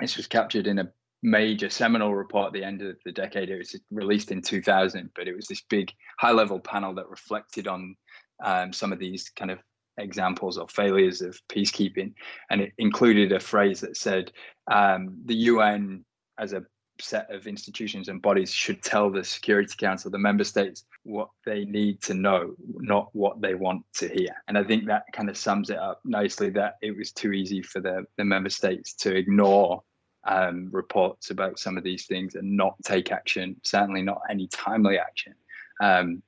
this 0.00 0.16
was 0.16 0.26
captured 0.26 0.66
in 0.66 0.78
a 0.78 0.90
major 1.22 1.68
seminal 1.68 2.14
report 2.14 2.48
at 2.48 2.52
the 2.52 2.64
end 2.64 2.82
of 2.82 2.96
the 3.04 3.12
decade. 3.12 3.50
It 3.50 3.58
was 3.58 3.78
released 3.90 4.30
in 4.30 4.40
2000, 4.40 5.10
but 5.14 5.28
it 5.28 5.36
was 5.36 5.46
this 5.46 5.62
big 5.68 5.92
high 6.18 6.32
level 6.32 6.58
panel 6.58 6.94
that 6.94 7.10
reflected 7.10 7.68
on 7.68 7.94
um, 8.42 8.72
some 8.72 8.92
of 8.92 8.98
these 8.98 9.28
kind 9.36 9.50
of 9.50 9.58
examples 9.98 10.56
or 10.56 10.68
failures 10.68 11.20
of 11.20 11.38
peacekeeping, 11.48 12.14
and 12.50 12.60
it 12.60 12.72
included 12.78 13.32
a 13.32 13.40
phrase 13.40 13.80
that 13.80 13.96
said 13.96 14.32
um, 14.70 15.20
the 15.26 15.34
UN 15.34 16.04
as 16.38 16.52
a 16.52 16.62
set 17.00 17.30
of 17.30 17.46
institutions 17.46 18.08
and 18.08 18.22
bodies 18.22 18.52
should 18.52 18.82
tell 18.82 19.10
the 19.10 19.24
Security 19.24 19.74
Council, 19.76 20.10
the 20.10 20.18
member 20.18 20.44
states, 20.44 20.84
what 21.04 21.28
they 21.44 21.64
need 21.64 22.00
to 22.02 22.14
know, 22.14 22.54
not 22.76 23.08
what 23.14 23.40
they 23.40 23.54
want 23.54 23.84
to 23.94 24.08
hear. 24.08 24.34
And 24.48 24.56
I 24.56 24.64
think 24.64 24.86
that 24.86 25.04
kind 25.12 25.28
of 25.28 25.36
sums 25.36 25.70
it 25.70 25.78
up 25.78 26.00
nicely 26.04 26.50
that 26.50 26.76
it 26.82 26.96
was 26.96 27.12
too 27.12 27.32
easy 27.32 27.62
for 27.62 27.80
the, 27.80 28.04
the 28.16 28.24
member 28.24 28.50
states 28.50 28.94
to 28.94 29.14
ignore 29.14 29.82
um, 30.24 30.68
reports 30.70 31.30
about 31.30 31.58
some 31.58 31.76
of 31.78 31.84
these 31.84 32.06
things 32.06 32.34
and 32.34 32.56
not 32.56 32.74
take 32.84 33.10
action, 33.10 33.56
certainly 33.62 34.02
not 34.02 34.20
any 34.28 34.46
timely 34.48 34.98
action, 34.98 35.34
um, 35.80 36.22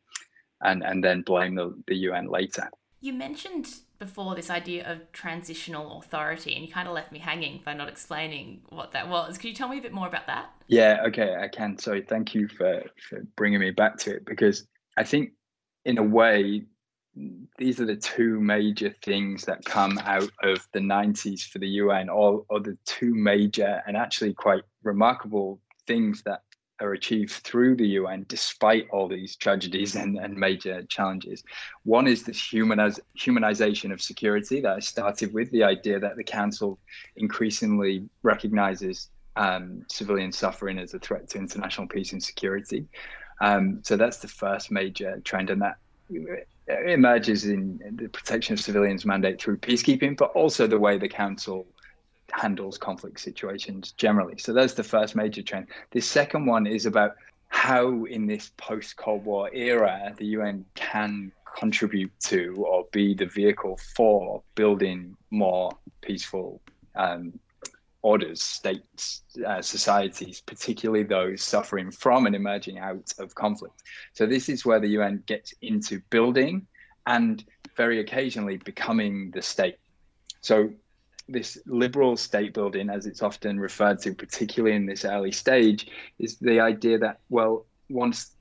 and, 0.63 0.83
and 0.83 1.05
then 1.05 1.23
blame 1.23 1.55
the, 1.55 1.75
the 1.87 1.97
UN 1.97 2.29
later. 2.29 2.71
You 3.01 3.13
mentioned 3.13 3.69
before 4.03 4.35
this 4.35 4.51
idea 4.51 4.85
of 4.91 4.99
transitional 5.13 6.01
authority, 6.01 6.57
and 6.57 6.67
you 6.67 6.73
kind 6.73 6.89
of 6.89 6.95
left 6.95 7.13
me 7.13 7.21
hanging 7.21 7.63
by 7.65 7.73
not 7.73 7.89
explaining 7.89 8.61
what 8.71 8.91
that 8.91 9.09
was. 9.09 9.39
Could 9.39 9.47
you 9.47 9.55
tell 9.55 9.69
me 9.69 9.79
a 9.79 9.81
bit 9.81 9.93
more 9.93 10.09
about 10.09 10.27
that? 10.27 10.51
Yeah, 10.67 11.05
okay, 11.07 11.37
I 11.41 11.47
can. 11.47 11.79
So 11.79 12.01
thank 12.09 12.35
you 12.35 12.49
for, 12.49 12.83
for 13.09 13.21
bringing 13.37 13.61
me 13.61 13.71
back 13.71 13.97
to 13.99 14.17
it 14.17 14.25
because 14.27 14.67
I 14.97 15.05
think, 15.05 15.31
in 15.85 15.99
a 15.99 16.03
way, 16.03 16.65
these 17.59 17.81
are 17.81 17.87
the 17.87 17.95
two 17.95 18.41
major 18.41 18.93
things 19.05 19.45
that 19.45 19.65
come 19.65 19.97
out 19.99 20.31
of 20.43 20.67
the 20.73 20.81
90s 20.81 21.43
for 21.43 21.61
the 21.61 21.69
UN, 21.69 22.09
or, 22.09 22.45
or 22.49 22.59
the 22.59 22.77
two 22.85 23.15
major 23.15 23.83
and 23.87 23.97
actually 23.97 24.35
quite 24.35 24.65
remarkable 24.83 25.61
things 25.87 26.25
that 26.25 26.43
are 26.83 26.93
achieved 26.93 27.31
through 27.31 27.77
the 27.77 27.87
UN 27.87 28.27
despite 28.29 28.89
all 28.91 29.09
these 29.09 29.37
tragedies 29.37 29.97
and, 30.03 30.19
and 30.19 30.37
major 30.37 30.83
challenges. 30.85 31.43
One 31.85 32.07
is 32.07 32.25
this 32.25 32.39
humaniz- 32.39 33.01
humanization 33.19 33.93
of 33.93 34.03
security 34.03 34.61
that 34.61 34.77
I 34.77 34.81
started 34.81 35.33
with, 35.33 35.51
the 35.51 35.65
idea 35.65 35.99
that 36.01 36.17
the 36.17 36.25
Council 36.25 36.79
increasingly 37.17 38.09
recognizes 38.23 39.11
um, 39.37 39.85
civilian 39.89 40.33
suffering 40.33 40.79
as 40.79 40.93
a 40.95 40.99
threat 40.99 41.29
to 41.31 41.39
international 41.39 41.87
peace 41.87 42.13
and 42.13 42.23
security. 42.23 42.87
Um, 43.41 43.81
so 43.83 43.97
that's 43.97 44.19
the 44.19 44.29
first 44.29 44.71
major 44.71 45.21
trend, 45.25 45.51
and 45.51 45.63
that 45.63 45.77
emerges 46.87 47.45
in 47.47 47.81
the 47.97 48.09
protection 48.09 48.53
of 48.53 48.61
civilians 48.61 49.05
mandate 49.05 49.41
through 49.41 49.57
peacekeeping, 49.59 50.17
but 50.17 50.31
also 50.33 50.67
the 50.67 50.79
way 50.79 50.99
the 50.99 51.09
Council 51.09 51.67
handles 52.33 52.79
conflict 52.79 53.21
situations 53.21 53.93
generally. 53.93 54.39
So 54.39 54.53
that's 54.53 54.75
the 54.75 54.83
first 54.85 55.15
major 55.15 55.43
trend. 55.43 55.67
The 55.91 56.01
second 56.01 56.47
one 56.47 56.67
is 56.67 56.87
about 56.87 57.15
how, 57.49 58.05
in 58.05 58.27
this 58.27 58.51
post 58.57 58.97
Cold 58.97 59.25
War 59.25 59.51
era, 59.53 60.15
the 60.17 60.27
UN 60.27 60.65
can 60.75 61.31
contribute 61.57 62.11
to 62.19 62.55
or 62.67 62.87
be 62.93 63.15
the 63.15 63.27
vehicle 63.27 63.79
for 63.95 64.43
building 64.55 65.17
more 65.31 65.71
peaceful 66.01 66.61
um, 66.95 67.39
orders, 68.01 68.43
states, 68.43 69.23
uh, 69.47 69.63
societies, 69.63 70.41
particularly 70.41 71.05
those 71.05 71.43
suffering 71.43 71.91
from 71.91 72.27
and 72.27 72.35
emerging 72.35 72.79
out 72.79 73.13
of 73.19 73.35
conflict. 73.35 73.83
So, 74.13 74.27
this 74.27 74.49
is 74.49 74.65
where 74.65 74.81
the 74.81 74.89
UN 74.89 75.23
gets 75.27 75.55
into 75.63 76.01
building 76.11 76.67
and 77.07 77.45
very 77.77 78.01
occasionally 78.01 78.57
becoming 78.57 79.31
the 79.31 79.43
state. 79.43 79.77
So, 80.41 80.71
this 81.29 81.59
liberal 81.67 82.17
state 82.17 82.55
building, 82.55 82.91
as 82.91 83.07
it's 83.07 83.23
often 83.23 83.59
referred 83.59 84.01
to, 84.01 84.15
particularly 84.15 84.77
in 84.77 84.87
this 84.87 85.05
early 85.05 85.33
stage, 85.33 85.89
is 86.19 86.37
the 86.37 86.61
idea 86.61 86.99
that, 86.99 87.21
well, 87.31 87.67
once 87.89 88.33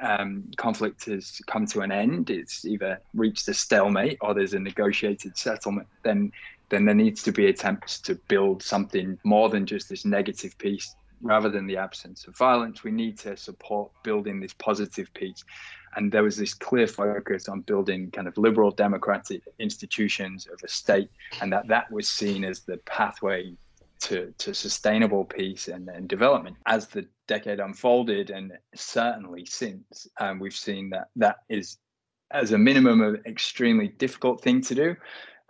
um, 0.00 0.44
conflict 0.56 1.06
has 1.06 1.40
come 1.46 1.66
to 1.66 1.80
an 1.80 1.92
end, 1.92 2.30
it's 2.30 2.64
either 2.64 3.00
reached 3.14 3.48
a 3.48 3.54
stalemate 3.54 4.18
or 4.20 4.34
there's 4.34 4.54
a 4.54 4.58
negotiated 4.58 5.36
settlement, 5.36 5.88
then 6.02 6.32
then 6.68 6.84
there 6.84 6.94
needs 6.94 7.22
to 7.22 7.30
be 7.30 7.46
attempts 7.46 8.00
to 8.00 8.16
build 8.26 8.60
something 8.60 9.16
more 9.22 9.48
than 9.48 9.66
just 9.66 9.88
this 9.88 10.04
negative 10.04 10.58
peace 10.58 10.96
rather 11.22 11.48
than 11.48 11.66
the 11.66 11.76
absence 11.76 12.26
of 12.26 12.36
violence. 12.36 12.82
We 12.82 12.90
need 12.90 13.18
to 13.20 13.36
support 13.36 13.90
building 14.02 14.40
this 14.40 14.52
positive 14.52 15.12
peace 15.14 15.44
and 15.96 16.12
there 16.12 16.22
was 16.22 16.36
this 16.36 16.54
clear 16.54 16.86
focus 16.86 17.48
on 17.48 17.62
building 17.62 18.10
kind 18.10 18.28
of 18.28 18.36
liberal 18.38 18.70
democratic 18.70 19.42
institutions 19.58 20.46
of 20.52 20.60
a 20.62 20.68
state 20.68 21.10
and 21.40 21.52
that 21.52 21.66
that 21.66 21.90
was 21.90 22.08
seen 22.08 22.44
as 22.44 22.60
the 22.60 22.76
pathway 22.78 23.52
to, 23.98 24.32
to 24.38 24.54
sustainable 24.54 25.24
peace 25.24 25.68
and, 25.68 25.88
and 25.88 26.08
development. 26.08 26.56
As 26.66 26.86
the 26.86 27.06
decade 27.26 27.60
unfolded 27.60 28.30
and 28.30 28.52
certainly 28.74 29.46
since 29.46 30.06
um, 30.20 30.38
we've 30.38 30.54
seen 30.54 30.90
that 30.90 31.08
that 31.16 31.36
is 31.48 31.78
as 32.32 32.52
a 32.52 32.58
minimum 32.58 33.02
an 33.02 33.22
extremely 33.26 33.88
difficult 33.88 34.42
thing 34.42 34.60
to 34.60 34.74
do 34.74 34.96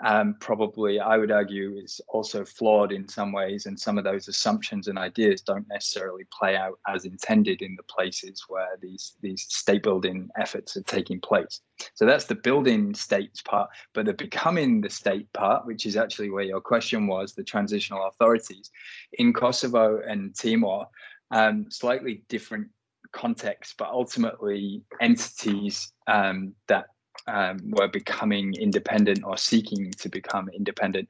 um, 0.05 0.37
probably 0.41 1.01
I 1.01 1.17
would 1.17 1.31
argue 1.31 1.79
is 1.83 2.01
also 2.09 2.45
flawed 2.45 2.93
in 2.93 3.09
some 3.09 3.33
ways, 3.33 3.67
and 3.67 3.79
some 3.79 3.97
of 3.97 4.05
those 4.05 4.29
assumptions 4.29 4.89
and 4.89 4.99
ideas 4.99 5.41
don't 5.41 5.67
necessarily 5.69 6.25
play 6.31 6.57
out 6.57 6.79
as 6.87 7.07
intended 7.07 7.63
in 7.63 7.75
the 7.77 7.83
places 7.85 8.45
where 8.49 8.77
these 8.83 9.15
these 9.23 9.47
state 9.49 9.83
building 9.83 10.29
efforts 10.39 10.77
are 10.77 10.83
taking 10.83 11.21
place. 11.21 11.61
So 11.95 12.05
that's 12.05 12.27
the 12.27 12.35
building 12.35 12.95
states 12.95 13.41
part, 13.41 13.71
but 13.95 14.05
the 14.05 14.13
becoming 14.13 14.83
the 14.83 14.91
state 14.91 15.33
part, 15.33 15.67
which 15.67 15.87
is 15.87 15.97
actually 15.97 16.31
where 16.31 16.45
your 16.45 16.61
question 16.61 17.07
was, 17.07 17.33
the 17.33 17.45
transitional 17.45 18.07
authorities 18.07 18.71
in 19.15 19.33
Kosovo 19.33 20.01
and 20.07 20.35
Timor, 20.35 20.87
um, 21.31 21.67
slightly 21.71 22.23
different 22.29 22.69
contexts, 23.13 23.75
but 23.79 23.89
ultimately 23.89 24.83
entities 25.01 25.93
um, 26.07 26.55
that 26.69 26.87
um, 27.27 27.59
were 27.71 27.89
becoming 27.89 28.55
independent 28.55 29.25
or 29.25 29.37
seeking 29.37 29.91
to 29.93 30.09
become 30.09 30.49
independent. 30.49 31.09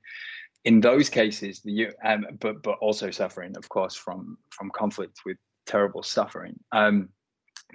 In 0.64 0.81
those 0.81 1.09
cases, 1.09 1.61
the 1.61 1.88
um, 2.05 2.27
but 2.40 2.62
but 2.62 2.79
also 2.81 3.11
suffering, 3.11 3.57
of 3.57 3.69
course, 3.69 3.95
from 3.95 4.38
from 4.51 4.71
conflict 4.71 5.21
with 5.25 5.37
terrible 5.66 6.03
suffering. 6.03 6.59
Um, 6.73 7.09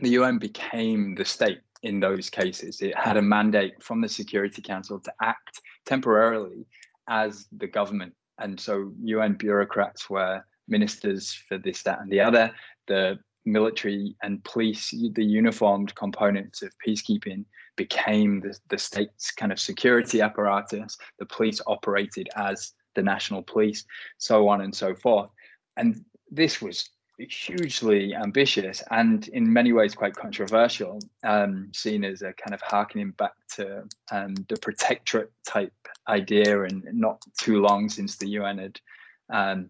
the 0.02 0.10
UN 0.10 0.38
became 0.38 1.16
the 1.16 1.26
state 1.26 1.62
in 1.84 2.00
those 2.00 2.30
cases. 2.30 2.82
It 2.82 2.98
had 2.98 3.18
a 3.18 3.22
mandate 3.22 3.82
from 3.82 4.02
the 4.02 4.10
Security 4.10 4.62
Council 4.62 5.00
to 5.00 5.14
act 5.22 5.62
temporarily 5.86 6.66
as 7.10 7.48
the 7.58 7.68
government. 7.68 8.14
And 8.40 8.60
so 8.60 8.92
UN 9.04 9.34
bureaucrats 9.34 10.10
were 10.10 10.44
ministers 10.68 11.34
for 11.48 11.58
this, 11.58 11.84
that, 11.84 12.00
and 12.00 12.12
the 12.12 12.22
other. 12.22 12.52
The 12.88 13.20
military 13.46 14.16
and 14.22 14.44
police, 14.44 14.92
the 14.92 15.24
uniformed 15.24 15.94
components 15.96 16.62
of 16.62 16.72
peacekeeping, 16.86 17.46
became 17.86 18.42
the, 18.42 18.54
the 18.70 18.78
state's 18.78 19.32
kind 19.32 19.52
of 19.52 19.60
security 19.60 20.22
apparatus. 20.22 20.98
The 21.20 21.26
police 21.26 21.60
operated 21.66 22.28
as 22.36 22.74
the 22.96 23.02
national 23.02 23.42
police, 23.44 23.86
so 24.18 24.48
on 24.48 24.62
and 24.62 24.76
so 24.84 24.94
forth. 24.94 25.30
And 25.78 26.06
this 26.30 26.62
was 26.62 26.90
hugely 27.18 28.16
ambitious 28.16 28.82
and 28.90 29.28
in 29.30 29.52
many 29.52 29.72
ways 29.74 29.94
quite 29.94 30.16
controversial, 30.16 31.00
um, 31.24 31.72
seen 31.74 32.04
as 32.04 32.22
a 32.22 32.34
kind 32.34 32.54
of 32.54 32.62
harkening 32.62 33.12
back 33.12 33.34
to 33.56 33.84
um, 34.12 34.34
the 34.50 34.58
protectorate 34.58 35.32
type 35.46 35.74
idea, 36.08 36.64
and 36.64 36.84
not 36.94 37.22
too 37.40 37.62
long 37.62 37.90
since 37.90 38.18
the 38.18 38.30
UN 38.40 38.58
had 38.58 38.80
um, 39.30 39.70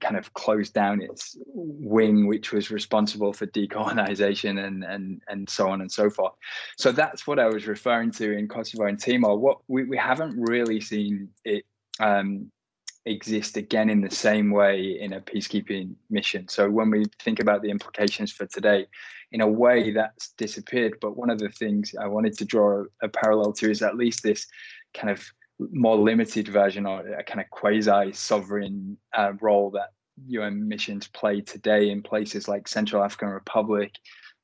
kind 0.00 0.16
of 0.16 0.32
closed 0.34 0.74
down 0.74 1.02
its 1.02 1.36
wing, 1.46 2.26
which 2.26 2.52
was 2.52 2.70
responsible 2.70 3.32
for 3.32 3.46
decolonization 3.46 4.64
and 4.64 4.84
and 4.84 5.22
and 5.28 5.48
so 5.48 5.68
on 5.68 5.80
and 5.80 5.90
so 5.90 6.10
forth. 6.10 6.34
So 6.76 6.92
that's 6.92 7.26
what 7.26 7.38
I 7.38 7.46
was 7.46 7.66
referring 7.66 8.10
to 8.12 8.32
in 8.32 8.48
Kosovo 8.48 8.86
and 8.86 9.00
Timor. 9.00 9.36
What 9.36 9.58
we, 9.68 9.84
we 9.84 9.96
haven't 9.96 10.36
really 10.38 10.80
seen 10.80 11.28
it 11.44 11.64
um, 12.00 12.50
exist 13.04 13.56
again 13.56 13.90
in 13.90 14.00
the 14.00 14.10
same 14.10 14.50
way 14.50 14.98
in 15.00 15.14
a 15.14 15.20
peacekeeping 15.20 15.94
mission. 16.10 16.48
So 16.48 16.68
when 16.68 16.90
we 16.90 17.04
think 17.20 17.40
about 17.40 17.62
the 17.62 17.70
implications 17.70 18.32
for 18.32 18.46
today, 18.46 18.86
in 19.32 19.40
a 19.40 19.46
way 19.46 19.90
that's 19.90 20.30
disappeared. 20.32 20.94
But 21.00 21.16
one 21.16 21.30
of 21.30 21.38
the 21.38 21.50
things 21.50 21.94
I 22.00 22.06
wanted 22.06 22.36
to 22.38 22.44
draw 22.44 22.84
a 23.02 23.08
parallel 23.08 23.52
to 23.54 23.70
is 23.70 23.82
at 23.82 23.96
least 23.96 24.22
this 24.22 24.46
kind 24.94 25.10
of 25.10 25.22
more 25.58 25.96
limited 25.96 26.48
version 26.48 26.86
or 26.86 27.00
a 27.00 27.24
kind 27.24 27.40
of 27.40 27.50
quasi 27.50 28.12
sovereign 28.12 28.96
uh, 29.12 29.32
role 29.40 29.70
that 29.70 29.90
UN 30.26 30.66
missions 30.66 31.08
play 31.08 31.40
today 31.40 31.90
in 31.90 32.02
places 32.02 32.48
like 32.48 32.68
Central 32.68 33.02
African 33.02 33.28
Republic, 33.28 33.92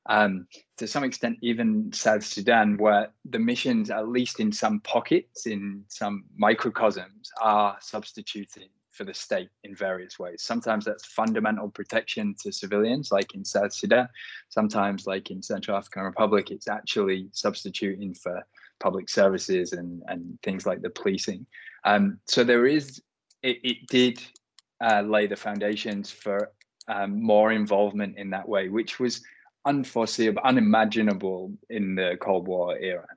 um, 0.07 0.47
to 0.77 0.87
some 0.87 1.03
extent, 1.03 1.37
even 1.41 1.91
South 1.91 2.23
Sudan, 2.23 2.77
where 2.77 3.09
the 3.29 3.39
missions, 3.39 3.89
at 3.89 4.07
least 4.07 4.39
in 4.39 4.51
some 4.51 4.79
pockets, 4.81 5.47
in 5.47 5.83
some 5.87 6.25
microcosms, 6.37 7.31
are 7.41 7.77
substituting 7.81 8.69
for 8.91 9.03
the 9.03 9.13
state 9.13 9.49
in 9.63 9.75
various 9.75 10.17
ways. 10.19 10.41
Sometimes 10.41 10.85
that's 10.85 11.05
fundamental 11.05 11.69
protection 11.69 12.35
to 12.41 12.51
civilians, 12.51 13.11
like 13.11 13.35
in 13.35 13.43
South 13.43 13.73
Sudan. 13.73 14.07
Sometimes, 14.49 15.07
like 15.07 15.31
in 15.31 15.41
Central 15.41 15.75
African 15.75 16.03
Republic, 16.03 16.51
it's 16.51 16.69
actually 16.69 17.27
substituting 17.31 18.13
for 18.13 18.45
public 18.79 19.09
services 19.09 19.73
and, 19.73 20.01
and 20.07 20.37
things 20.43 20.65
like 20.65 20.81
the 20.81 20.89
policing. 20.89 21.45
Um, 21.83 22.19
so 22.27 22.43
there 22.43 22.65
is, 22.65 23.01
it, 23.43 23.59
it 23.63 23.87
did 23.87 24.21
uh, 24.83 25.01
lay 25.01 25.27
the 25.27 25.35
foundations 25.35 26.11
for 26.11 26.51
um, 26.87 27.21
more 27.21 27.51
involvement 27.51 28.17
in 28.17 28.29
that 28.31 28.47
way, 28.47 28.69
which 28.69 28.99
was 28.99 29.21
unforeseeable, 29.65 30.41
unimaginable 30.43 31.51
in 31.69 31.95
the 31.95 32.17
Cold 32.21 32.47
War 32.47 32.77
era. 32.77 33.07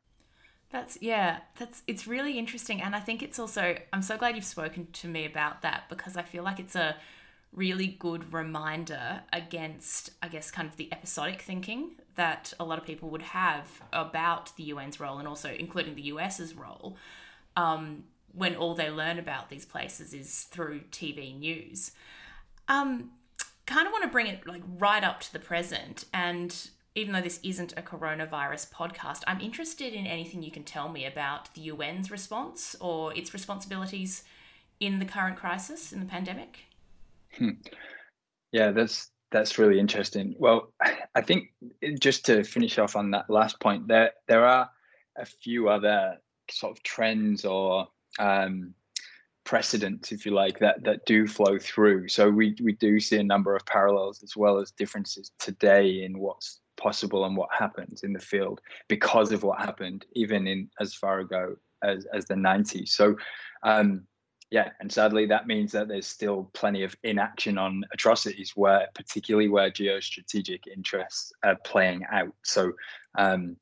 That's 0.70 0.98
yeah, 1.00 1.38
that's 1.58 1.82
it's 1.86 2.06
really 2.06 2.38
interesting 2.38 2.82
and 2.82 2.94
I 2.94 3.00
think 3.00 3.22
it's 3.22 3.38
also 3.38 3.76
I'm 3.92 4.02
so 4.02 4.18
glad 4.18 4.36
you've 4.36 4.44
spoken 4.44 4.88
to 4.92 5.08
me 5.08 5.24
about 5.24 5.62
that 5.62 5.84
because 5.88 6.16
I 6.16 6.22
feel 6.22 6.44
like 6.44 6.60
it's 6.60 6.76
a 6.76 6.96
really 7.52 7.86
good 7.86 8.34
reminder 8.34 9.22
against 9.32 10.10
I 10.22 10.28
guess 10.28 10.50
kind 10.50 10.68
of 10.68 10.76
the 10.76 10.92
episodic 10.92 11.40
thinking 11.40 11.92
that 12.18 12.52
a 12.58 12.64
lot 12.64 12.78
of 12.78 12.84
people 12.84 13.08
would 13.10 13.22
have 13.22 13.80
about 13.92 14.54
the 14.56 14.72
UN's 14.72 14.98
role 14.98 15.18
and 15.18 15.28
also 15.28 15.50
including 15.50 15.94
the 15.94 16.02
US's 16.02 16.54
role 16.54 16.96
um, 17.56 18.02
when 18.34 18.56
all 18.56 18.74
they 18.74 18.90
learn 18.90 19.20
about 19.20 19.48
these 19.50 19.64
places 19.64 20.12
is 20.12 20.42
through 20.50 20.80
TV 20.90 21.38
news. 21.38 21.92
Um, 22.66 23.12
kind 23.66 23.86
of 23.86 23.92
want 23.92 24.02
to 24.02 24.10
bring 24.10 24.26
it 24.26 24.46
like 24.48 24.62
right 24.78 25.04
up 25.04 25.20
to 25.20 25.32
the 25.32 25.38
present 25.38 26.06
and 26.12 26.70
even 26.94 27.12
though 27.12 27.20
this 27.20 27.38
isn't 27.42 27.74
a 27.76 27.82
coronavirus 27.82 28.72
podcast 28.72 29.22
i'm 29.26 29.40
interested 29.42 29.92
in 29.92 30.06
anything 30.06 30.42
you 30.42 30.50
can 30.50 30.64
tell 30.64 30.88
me 30.88 31.04
about 31.04 31.52
the 31.52 31.70
un's 31.70 32.10
response 32.10 32.74
or 32.80 33.14
its 33.14 33.34
responsibilities 33.34 34.24
in 34.80 34.98
the 35.00 35.04
current 35.04 35.36
crisis 35.36 35.92
in 35.92 36.00
the 36.00 36.06
pandemic 36.06 36.60
hmm. 37.36 37.50
yeah 38.52 38.70
that's 38.70 39.10
that's 39.30 39.58
really 39.58 39.78
interesting 39.78 40.34
well 40.38 40.72
i 41.14 41.20
think 41.20 41.52
just 42.00 42.24
to 42.24 42.42
finish 42.44 42.78
off 42.78 42.96
on 42.96 43.10
that 43.10 43.28
last 43.28 43.60
point 43.60 43.86
there 43.88 44.12
there 44.26 44.46
are 44.46 44.70
a 45.16 45.26
few 45.26 45.68
other 45.68 46.16
sort 46.50 46.76
of 46.76 46.82
trends 46.82 47.44
or 47.44 47.88
um, 48.18 48.74
precedents, 49.48 50.12
if 50.12 50.26
you 50.26 50.32
like, 50.32 50.58
that 50.58 50.84
that 50.84 51.06
do 51.06 51.26
flow 51.26 51.58
through. 51.58 52.06
So 52.08 52.28
we 52.28 52.54
we 52.62 52.72
do 52.72 53.00
see 53.00 53.16
a 53.16 53.24
number 53.24 53.56
of 53.56 53.64
parallels 53.64 54.22
as 54.22 54.36
well 54.36 54.58
as 54.58 54.70
differences 54.72 55.32
today 55.38 56.04
in 56.04 56.18
what's 56.18 56.60
possible 56.76 57.24
and 57.24 57.34
what 57.34 57.48
happens 57.58 58.02
in 58.02 58.12
the 58.12 58.20
field 58.20 58.60
because 58.88 59.32
of 59.32 59.42
what 59.42 59.58
happened 59.58 60.04
even 60.12 60.46
in 60.46 60.68
as 60.80 60.94
far 60.94 61.20
ago 61.20 61.56
as 61.82 62.06
as 62.12 62.26
the 62.26 62.34
90s. 62.34 62.90
So 62.90 63.16
um, 63.62 64.02
yeah, 64.50 64.70
and 64.80 64.90
sadly 64.90 65.26
that 65.26 65.46
means 65.46 65.72
that 65.72 65.88
there's 65.88 66.06
still 66.06 66.50
plenty 66.54 66.82
of 66.82 66.96
inaction 67.02 67.58
on 67.58 67.84
atrocities 67.92 68.52
where 68.54 68.88
particularly 68.94 69.48
where 69.48 69.70
geostrategic 69.70 70.66
interests 70.66 71.32
are 71.44 71.56
playing 71.64 72.04
out. 72.10 72.32
So 72.44 72.72
um, 73.18 73.56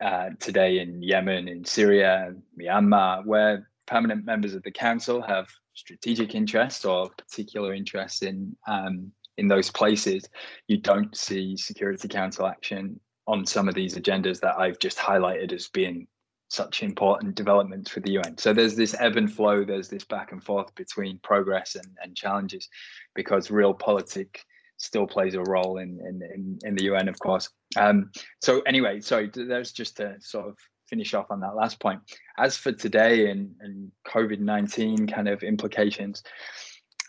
uh, 0.00 0.30
today 0.38 0.78
in 0.78 1.02
Yemen, 1.02 1.48
in 1.48 1.64
Syria, 1.64 2.34
Myanmar, 2.60 3.24
where 3.24 3.68
permanent 3.86 4.24
members 4.24 4.54
of 4.54 4.62
the 4.62 4.70
council 4.70 5.22
have 5.22 5.48
strategic 5.74 6.34
interests 6.34 6.84
or 6.84 7.10
particular 7.10 7.74
interests 7.74 8.22
in 8.22 8.56
um, 8.66 9.12
in 9.38 9.48
those 9.48 9.70
places, 9.70 10.28
you 10.66 10.78
don't 10.78 11.14
see 11.14 11.56
Security 11.56 12.08
Council 12.08 12.46
action 12.46 12.98
on 13.26 13.44
some 13.44 13.68
of 13.68 13.74
these 13.74 13.96
agendas 13.96 14.40
that 14.40 14.58
I've 14.58 14.78
just 14.78 14.96
highlighted 14.96 15.52
as 15.52 15.68
being 15.68 16.06
such 16.48 16.82
important 16.82 17.34
developments 17.34 17.90
for 17.90 18.00
the 18.00 18.12
UN. 18.12 18.38
So 18.38 18.52
there's 18.52 18.76
this 18.76 18.94
ebb 18.98 19.16
and 19.16 19.32
flow, 19.32 19.64
there's 19.64 19.88
this 19.88 20.04
back 20.04 20.32
and 20.32 20.42
forth 20.42 20.74
between 20.74 21.18
progress 21.18 21.74
and, 21.74 21.86
and 22.02 22.16
challenges 22.16 22.68
because 23.14 23.48
realpolitik 23.48 24.36
still 24.76 25.06
plays 25.06 25.34
a 25.34 25.42
role 25.42 25.78
in, 25.78 25.98
in, 26.00 26.22
in, 26.34 26.58
in 26.64 26.74
the 26.76 26.84
UN, 26.84 27.08
of 27.08 27.18
course. 27.18 27.48
Um, 27.76 28.10
so 28.40 28.60
anyway, 28.60 29.00
sorry, 29.00 29.30
that's 29.34 29.72
just 29.72 29.96
to 29.96 30.16
sort 30.20 30.48
of 30.48 30.56
finish 30.86 31.14
off 31.14 31.30
on 31.30 31.40
that 31.40 31.56
last 31.56 31.80
point. 31.80 32.00
As 32.38 32.56
for 32.56 32.72
today 32.72 33.30
and, 33.30 33.54
and 33.60 33.90
COVID 34.06 34.38
19 34.38 35.06
kind 35.08 35.28
of 35.28 35.42
implications, 35.42 36.22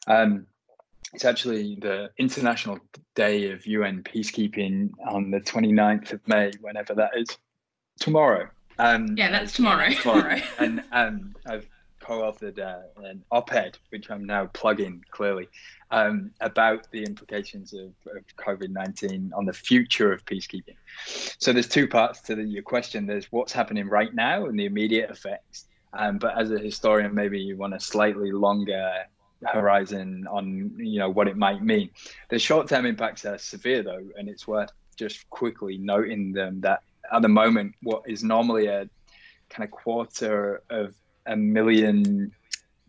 um, 0.07 0.47
it's 1.13 1.25
actually 1.25 1.77
the 1.81 2.09
International 2.17 2.79
Day 3.15 3.51
of 3.51 3.65
UN 3.65 4.03
Peacekeeping 4.03 4.89
on 5.07 5.31
the 5.31 5.39
29th 5.39 6.13
of 6.13 6.27
May, 6.27 6.51
whenever 6.61 6.93
that 6.95 7.11
is, 7.15 7.37
tomorrow. 7.99 8.49
Um, 8.79 9.15
yeah, 9.17 9.31
that's 9.31 9.53
tomorrow. 9.53 9.89
tomorrow. 10.01 10.39
and 10.59 10.83
um, 10.91 11.35
I've 11.45 11.67
co-authored 11.99 12.59
uh, 12.59 13.03
an 13.03 13.23
op-ed, 13.31 13.77
which 13.89 14.09
I'm 14.09 14.25
now 14.25 14.45
plugging 14.47 15.03
clearly, 15.11 15.49
um, 15.91 16.31
about 16.39 16.89
the 16.91 17.03
implications 17.03 17.73
of, 17.73 17.91
of 18.15 18.23
COVID-19 18.37 19.31
on 19.35 19.45
the 19.45 19.53
future 19.53 20.13
of 20.13 20.25
peacekeeping. 20.25 20.75
So 21.37 21.51
there's 21.51 21.67
two 21.67 21.87
parts 21.87 22.21
to 22.21 22.35
the, 22.35 22.43
your 22.43 22.63
question. 22.63 23.05
There's 23.05 23.31
what's 23.31 23.51
happening 23.51 23.87
right 23.89 24.13
now 24.13 24.45
and 24.45 24.57
the 24.57 24.65
immediate 24.65 25.09
effects. 25.09 25.65
Um, 25.93 26.17
but 26.17 26.37
as 26.37 26.51
a 26.51 26.59
historian, 26.59 27.13
maybe 27.13 27.39
you 27.39 27.57
want 27.57 27.73
a 27.73 27.79
slightly 27.79 28.31
longer 28.31 29.05
horizon 29.45 30.25
on 30.29 30.73
you 30.77 30.99
know 30.99 31.09
what 31.09 31.27
it 31.27 31.37
might 31.37 31.63
mean. 31.63 31.89
The 32.29 32.39
short-term 32.39 32.85
impacts 32.85 33.25
are 33.25 33.37
severe 33.37 33.83
though, 33.83 34.03
and 34.17 34.27
it's 34.27 34.47
worth 34.47 34.71
just 34.95 35.29
quickly 35.29 35.77
noting 35.77 36.31
them 36.31 36.59
that 36.61 36.81
at 37.11 37.21
the 37.21 37.29
moment, 37.29 37.75
what 37.83 38.03
is 38.07 38.23
normally 38.23 38.67
a 38.67 38.89
kind 39.49 39.63
of 39.63 39.71
quarter 39.71 40.61
of 40.69 40.95
a 41.25 41.35
million 41.35 42.31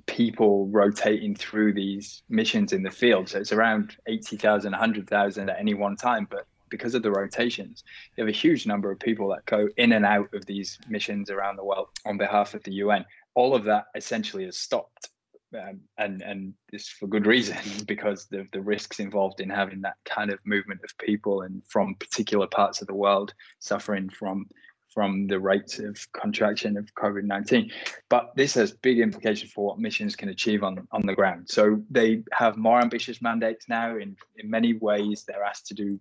people 0.06 0.66
rotating 0.68 1.34
through 1.34 1.72
these 1.72 2.22
missions 2.28 2.72
in 2.72 2.82
the 2.82 2.90
field. 2.90 3.28
So 3.28 3.38
it's 3.38 3.52
around 3.52 3.96
80,000, 4.06 4.72
100,000 4.72 5.50
at 5.50 5.60
any 5.60 5.74
one 5.74 5.96
time. 5.96 6.26
But 6.30 6.46
because 6.70 6.94
of 6.94 7.02
the 7.02 7.10
rotations, 7.10 7.84
you 8.16 8.24
have 8.24 8.28
a 8.28 8.36
huge 8.36 8.66
number 8.66 8.90
of 8.90 8.98
people 8.98 9.28
that 9.28 9.44
go 9.46 9.68
in 9.76 9.92
and 9.92 10.04
out 10.04 10.32
of 10.34 10.46
these 10.46 10.78
missions 10.88 11.30
around 11.30 11.56
the 11.56 11.64
world 11.64 11.88
on 12.06 12.16
behalf 12.16 12.54
of 12.54 12.62
the 12.64 12.72
UN. 12.74 13.04
All 13.34 13.54
of 13.54 13.64
that 13.64 13.86
essentially 13.94 14.46
has 14.46 14.56
stopped 14.56 15.10
um, 15.54 15.80
and 15.96 16.22
and 16.22 16.54
this 16.70 16.88
for 16.88 17.06
good 17.06 17.26
reason 17.26 17.56
because 17.86 18.26
the 18.26 18.46
the 18.52 18.60
risks 18.60 19.00
involved 19.00 19.40
in 19.40 19.48
having 19.48 19.80
that 19.82 19.96
kind 20.04 20.30
of 20.30 20.38
movement 20.44 20.80
of 20.84 20.96
people 20.98 21.42
and 21.42 21.62
from 21.66 21.94
particular 21.94 22.46
parts 22.46 22.80
of 22.80 22.86
the 22.86 22.94
world 22.94 23.34
suffering 23.58 24.08
from 24.08 24.46
from 24.92 25.26
the 25.26 25.38
rates 25.38 25.78
of 25.78 25.96
contraction 26.12 26.76
of 26.76 26.92
COVID 26.94 27.24
19. 27.24 27.70
But 28.08 28.32
this 28.36 28.54
has 28.54 28.72
big 28.72 28.98
implications 28.98 29.52
for 29.52 29.66
what 29.66 29.78
missions 29.78 30.16
can 30.16 30.28
achieve 30.28 30.64
on, 30.64 30.88
on 30.90 31.02
the 31.06 31.14
ground. 31.14 31.48
So 31.48 31.82
they 31.90 32.24
have 32.32 32.56
more 32.56 32.80
ambitious 32.80 33.22
mandates 33.22 33.68
now. 33.68 33.96
In, 33.96 34.16
in 34.36 34.50
many 34.50 34.74
ways, 34.74 35.24
they're 35.26 35.44
asked 35.44 35.66
to 35.66 35.74
do 35.74 36.00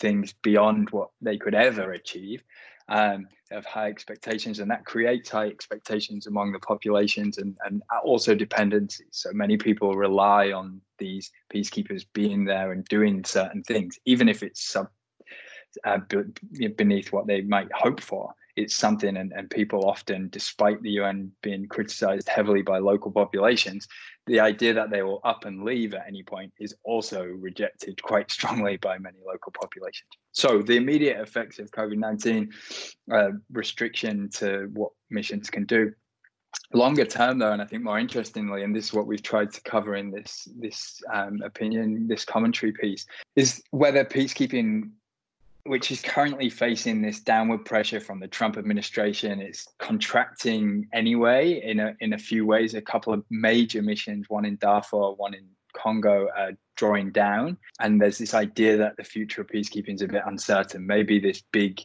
things 0.00 0.34
beyond 0.42 0.90
what 0.90 1.08
they 1.20 1.38
could 1.38 1.54
ever 1.54 1.92
achieve. 1.92 2.42
Um, 2.88 3.26
have 3.50 3.64
high 3.64 3.88
expectations, 3.88 4.58
and 4.58 4.70
that 4.70 4.84
creates 4.84 5.30
high 5.30 5.46
expectations 5.46 6.26
among 6.26 6.52
the 6.52 6.58
populations 6.58 7.38
and, 7.38 7.56
and 7.64 7.82
also 8.04 8.34
dependencies. 8.34 9.06
So 9.12 9.30
many 9.32 9.56
people 9.56 9.94
rely 9.94 10.52
on 10.52 10.80
these 10.98 11.30
peacekeepers 11.52 12.04
being 12.12 12.44
there 12.44 12.72
and 12.72 12.84
doing 12.86 13.24
certain 13.24 13.62
things, 13.62 13.98
even 14.04 14.28
if 14.28 14.42
it's 14.42 14.64
sub 14.66 14.88
uh, 15.84 15.98
beneath 16.76 17.12
what 17.12 17.26
they 17.26 17.42
might 17.42 17.72
hope 17.72 18.00
for. 18.00 18.32
It's 18.56 18.76
something, 18.76 19.16
and, 19.16 19.32
and 19.32 19.50
people 19.50 19.88
often, 19.88 20.28
despite 20.30 20.80
the 20.82 20.90
UN 20.90 21.32
being 21.42 21.66
criticized 21.66 22.28
heavily 22.28 22.62
by 22.62 22.78
local 22.78 23.10
populations, 23.10 23.88
the 24.26 24.40
idea 24.40 24.72
that 24.72 24.90
they 24.90 25.02
will 25.02 25.20
up 25.24 25.44
and 25.44 25.64
leave 25.64 25.94
at 25.94 26.06
any 26.06 26.22
point 26.22 26.52
is 26.58 26.74
also 26.84 27.24
rejected 27.24 28.02
quite 28.02 28.30
strongly 28.30 28.76
by 28.76 28.98
many 28.98 29.18
local 29.26 29.52
populations. 29.52 30.08
So, 30.32 30.62
the 30.62 30.76
immediate 30.76 31.20
effects 31.20 31.58
of 31.58 31.70
COVID 31.70 31.98
19 31.98 32.52
uh, 33.12 33.30
restriction 33.52 34.28
to 34.30 34.70
what 34.72 34.92
missions 35.10 35.50
can 35.50 35.64
do 35.64 35.92
longer 36.72 37.04
term 37.04 37.38
though 37.38 37.52
and 37.52 37.62
i 37.62 37.64
think 37.64 37.82
more 37.82 37.98
interestingly 37.98 38.62
and 38.62 38.74
this 38.74 38.86
is 38.86 38.92
what 38.92 39.06
we've 39.06 39.22
tried 39.22 39.50
to 39.50 39.60
cover 39.62 39.96
in 39.96 40.10
this 40.10 40.48
this 40.56 41.00
um, 41.12 41.40
opinion 41.42 42.06
this 42.06 42.24
commentary 42.24 42.72
piece 42.72 43.06
is 43.36 43.62
whether 43.70 44.04
peacekeeping 44.04 44.90
which 45.66 45.90
is 45.90 46.02
currently 46.02 46.50
facing 46.50 47.00
this 47.00 47.20
downward 47.20 47.64
pressure 47.64 48.00
from 48.00 48.20
the 48.20 48.28
Trump 48.28 48.58
administration. 48.58 49.40
It's 49.40 49.66
contracting 49.78 50.88
anyway 50.92 51.62
in 51.64 51.80
a 51.80 51.94
in 52.00 52.12
a 52.12 52.18
few 52.18 52.44
ways. 52.46 52.74
A 52.74 52.82
couple 52.82 53.14
of 53.14 53.24
major 53.30 53.82
missions, 53.82 54.28
one 54.28 54.44
in 54.44 54.56
Darfur, 54.56 55.12
one 55.12 55.34
in 55.34 55.46
Congo, 55.74 56.28
are 56.36 56.52
drawing 56.76 57.12
down. 57.12 57.56
And 57.80 58.00
there's 58.00 58.18
this 58.18 58.34
idea 58.34 58.76
that 58.76 58.96
the 58.96 59.04
future 59.04 59.40
of 59.40 59.48
peacekeeping 59.48 59.94
is 59.94 60.02
a 60.02 60.08
bit 60.08 60.22
uncertain. 60.26 60.86
Maybe 60.86 61.18
this 61.18 61.42
big, 61.50 61.80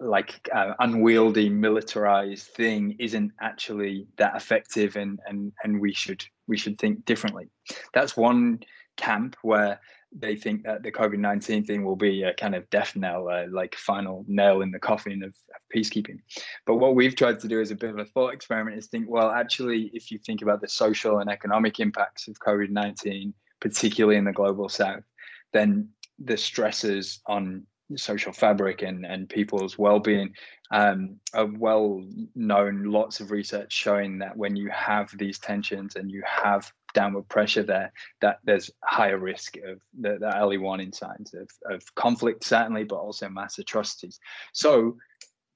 like 0.00 0.48
uh, 0.54 0.72
unwieldy, 0.78 1.50
militarized 1.50 2.46
thing 2.48 2.96
isn't 2.98 3.32
actually 3.42 4.06
that 4.16 4.36
effective, 4.36 4.96
and 4.96 5.20
and 5.26 5.52
and 5.62 5.80
we 5.80 5.92
should 5.92 6.24
we 6.46 6.56
should 6.56 6.78
think 6.78 7.04
differently. 7.04 7.50
That's 7.92 8.16
one 8.16 8.60
camp 8.96 9.36
where 9.42 9.80
they 10.18 10.36
think 10.36 10.62
that 10.64 10.82
the 10.82 10.90
COVID 10.90 11.18
19 11.18 11.64
thing 11.64 11.84
will 11.84 11.96
be 11.96 12.22
a 12.22 12.34
kind 12.34 12.54
of 12.54 12.68
death 12.70 12.96
knell, 12.96 13.28
like 13.50 13.74
final 13.74 14.24
nail 14.26 14.62
in 14.62 14.70
the 14.70 14.78
coffin 14.78 15.22
of, 15.22 15.28
of, 15.28 15.60
peacekeeping. 15.74 16.18
But 16.64 16.76
what 16.76 16.94
we've 16.94 17.14
tried 17.14 17.40
to 17.40 17.48
do 17.48 17.60
as 17.60 17.70
a 17.70 17.74
bit 17.74 17.90
of 17.90 17.98
a 17.98 18.04
thought 18.04 18.32
experiment 18.32 18.78
is 18.78 18.86
think, 18.86 19.06
well, 19.08 19.30
actually, 19.30 19.90
if 19.92 20.10
you 20.10 20.18
think 20.18 20.42
about 20.42 20.60
the 20.60 20.68
social 20.68 21.18
and 21.18 21.28
economic 21.28 21.80
impacts 21.80 22.28
of 22.28 22.38
COVID 22.38 22.70
19, 22.70 23.34
particularly 23.60 24.16
in 24.16 24.24
the 24.24 24.32
global 24.32 24.68
south, 24.68 25.04
then 25.52 25.88
the 26.18 26.36
stresses 26.36 27.20
on 27.26 27.66
social 27.94 28.32
fabric 28.32 28.82
and, 28.82 29.06
and 29.06 29.28
people's 29.28 29.78
well-being 29.78 30.34
um, 30.72 31.20
are 31.34 31.46
well 31.46 32.04
known 32.34 32.84
lots 32.84 33.20
of 33.20 33.30
research 33.30 33.72
showing 33.72 34.18
that 34.18 34.36
when 34.36 34.56
you 34.56 34.68
have 34.70 35.10
these 35.18 35.38
tensions 35.38 35.94
and 35.94 36.10
you 36.10 36.22
have 36.26 36.72
downward 36.96 37.28
pressure 37.28 37.62
there, 37.62 37.92
that 38.22 38.38
there's 38.44 38.70
higher 38.82 39.18
risk 39.18 39.58
of 39.58 39.80
the, 40.00 40.16
the 40.18 40.34
early 40.38 40.56
warning 40.56 40.92
signs 40.92 41.34
of, 41.34 41.48
of 41.70 41.94
conflict, 41.94 42.42
certainly, 42.42 42.84
but 42.84 42.96
also 42.96 43.28
mass 43.28 43.58
atrocities. 43.58 44.18
So, 44.54 44.96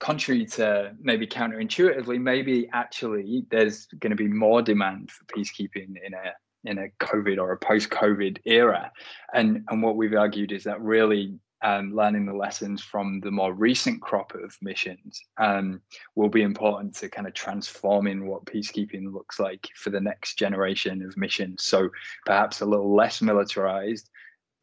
contrary 0.01 0.45
to 0.47 0.93
maybe 1.01 1.27
counterintuitively, 1.27 2.21
maybe 2.21 2.69
actually 2.73 3.45
there's 3.51 3.87
going 4.01 4.11
to 4.11 4.17
be 4.17 4.29
more 4.29 4.61
demand 4.61 5.11
for 5.11 5.25
peacekeeping 5.25 5.95
in 6.05 6.13
a 6.15 6.33
in 6.65 6.77
a 6.77 6.89
COVID 7.03 7.39
or 7.39 7.53
a 7.53 7.57
post-COVID 7.57 8.39
era, 8.45 8.93
and 9.33 9.65
and 9.71 9.83
what 9.83 9.97
we've 9.97 10.15
argued 10.15 10.53
is 10.53 10.65
that 10.65 10.79
really 10.83 11.39
um, 11.63 11.95
learning 11.95 12.27
the 12.27 12.33
lessons 12.35 12.83
from 12.83 13.21
the 13.21 13.31
more 13.31 13.53
recent 13.53 14.01
crop 14.01 14.35
of 14.35 14.57
missions 14.63 15.21
um, 15.39 15.81
will 16.15 16.29
be 16.29 16.43
important 16.43 16.95
to 16.97 17.09
kind 17.09 17.27
of 17.27 17.35
transforming 17.35 18.27
what 18.27 18.45
peacekeeping 18.47 19.13
looks 19.13 19.39
like 19.39 19.69
for 19.77 19.91
the 19.91 20.01
next 20.01 20.39
generation 20.39 21.03
of 21.03 21.17
missions. 21.17 21.65
So 21.65 21.91
perhaps 22.25 22.61
a 22.61 22.67
little 22.67 22.95
less 22.95 23.21
militarized, 23.21 24.11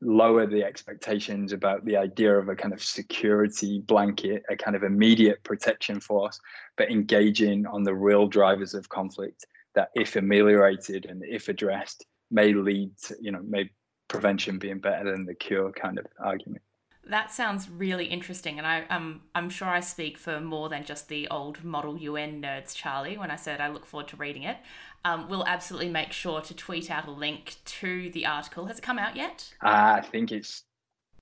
lower 0.01 0.45
the 0.45 0.63
expectations 0.63 1.53
about 1.53 1.83
the 1.86 1.97
idea 1.97 2.38
of 2.38 2.49
a 2.49 2.55
kind 2.55 2.73
of 2.73 2.83
security 2.83 3.79
blanket, 3.79 4.43
a 4.49 4.55
kind 4.55 4.75
of 4.75 4.83
immediate 4.83 5.43
protection 5.43 5.99
force, 5.99 6.39
but 6.77 6.91
engaging 6.91 7.65
on 7.65 7.83
the 7.83 7.95
real 7.95 8.27
drivers 8.27 8.73
of 8.73 8.89
conflict 8.89 9.45
that, 9.75 9.89
if 9.95 10.15
ameliorated 10.15 11.05
and 11.05 11.23
if 11.23 11.49
addressed, 11.49 12.05
may 12.31 12.53
lead 12.53 12.91
to, 12.97 13.15
you 13.21 13.31
know, 13.31 13.41
may 13.47 13.69
prevention 14.07 14.57
being 14.57 14.79
better 14.79 15.12
than 15.12 15.25
the 15.25 15.36
cure 15.36 15.71
kind 15.71 15.99
of 15.99 16.05
argument. 16.19 16.62
That 17.10 17.32
sounds 17.32 17.70
really 17.70 18.06
interesting, 18.06 18.58
and 18.58 18.67
I, 18.67 18.84
um, 18.89 19.22
I'm 19.34 19.50
sure 19.50 19.67
I 19.67 19.80
speak 19.80 20.17
for 20.17 20.39
more 20.41 20.70
than 20.70 20.84
just 20.84 21.08
the 21.08 21.28
old 21.30 21.63
model 21.63 21.98
UN 21.98 22.41
nerds, 22.41 22.76
Charlie, 22.76 23.17
when 23.17 23.32
I 23.32 23.36
said 23.36 23.62
I 23.62 23.70
look 23.70 23.86
forward 23.86 24.10
to 24.10 24.17
reading 24.17 24.43
it. 24.43 24.58
Um, 25.06 25.30
we'll 25.30 25.46
absolutely 25.46 25.89
make 25.89 26.12
sure 26.12 26.41
to 26.41 26.54
tweet 26.54 26.91
out 26.91 27.08
a 27.08 27.12
link 27.12 27.56
to 27.65 28.10
the 28.12 28.26
article. 28.26 28.65
Has 28.65 28.80
it 28.80 28.82
come 28.82 29.00
out 29.00 29.15
yet? 29.15 29.54
Uh, 29.63 29.98
I 29.98 30.02
think 30.02 30.32
it's 30.32 30.63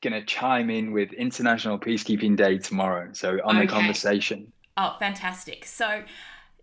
going 0.02 0.14
to 0.14 0.24
chime 0.26 0.70
in 0.70 0.92
with 0.92 1.14
International 1.14 1.78
Peacekeeping 1.78 2.36
Day 2.36 2.58
tomorrow, 2.58 3.10
so 3.14 3.40
on 3.44 3.58
okay. 3.58 3.66
the 3.66 3.72
conversation. 3.72 4.52
Oh, 4.78 4.96
fantastic! 5.00 5.66
So. 5.66 6.04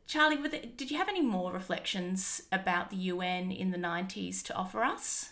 Charlie, 0.05 0.37
did 0.77 0.91
you 0.91 0.99
have 0.99 1.09
any 1.09 1.23
more 1.23 1.53
reflections 1.53 2.43
about 2.51 2.91
the 2.91 2.97
UN 2.97 3.51
in 3.51 3.71
the 3.71 3.79
90s 3.79 4.43
to 4.43 4.55
offer 4.55 4.83
us? 4.83 5.31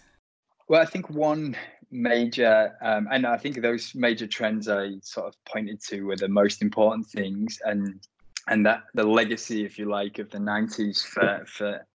Well, 0.68 0.80
I 0.80 0.84
think 0.84 1.10
one 1.10 1.56
major, 1.90 2.76
um, 2.82 3.08
and 3.10 3.26
I 3.26 3.36
think 3.36 3.60
those 3.60 3.94
major 3.94 4.26
trends 4.26 4.68
I 4.68 4.92
sort 5.02 5.26
of 5.26 5.34
pointed 5.44 5.82
to 5.88 6.02
were 6.02 6.16
the 6.16 6.28
most 6.28 6.62
important 6.62 7.06
things, 7.06 7.60
and 7.64 8.00
and 8.48 8.64
that 8.66 8.84
the 8.94 9.04
legacy, 9.04 9.64
if 9.64 9.78
you 9.78 9.88
like, 9.88 10.18
of 10.18 10.30
the 10.30 10.38
'90s 10.38 11.02
for 11.02 11.44
for, 11.46 11.86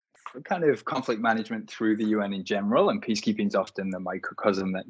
kind 0.45 0.65
of 0.65 0.85
conflict 0.85 1.21
management 1.21 1.71
through 1.71 1.97
the 1.97 2.07
UN 2.07 2.33
in 2.33 2.45
general, 2.45 2.91
and 2.91 3.03
peacekeeping 3.03 3.47
is 3.47 3.55
often 3.55 3.91
the 3.91 4.01
microcosm 4.01 4.73
that 4.73 4.85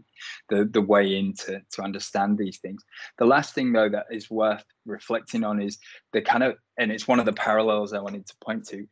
the 0.48 0.64
the 0.64 0.80
way 0.80 1.16
into 1.16 1.60
to 1.72 1.82
understand 1.82 2.38
these 2.38 2.58
things. 2.58 2.82
The 3.18 3.26
last 3.26 3.54
thing 3.54 3.72
though 3.72 3.90
that 3.90 4.06
is 4.10 4.30
worth 4.30 4.64
reflecting 4.86 5.44
on 5.44 5.60
is 5.60 5.78
the 6.12 6.22
kind 6.22 6.42
of, 6.42 6.56
and 6.78 6.90
it's 6.90 7.06
one 7.08 7.20
of 7.20 7.26
the 7.26 7.32
parallels 7.32 7.92
I 7.92 8.00
wanted 8.00 8.26
to 8.26 8.34
point 8.42 8.66
to. 8.68 8.86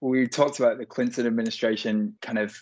We 0.00 0.26
talked 0.26 0.58
about 0.58 0.78
the 0.78 0.86
Clinton 0.86 1.28
administration 1.28 2.16
kind 2.20 2.38
of 2.38 2.56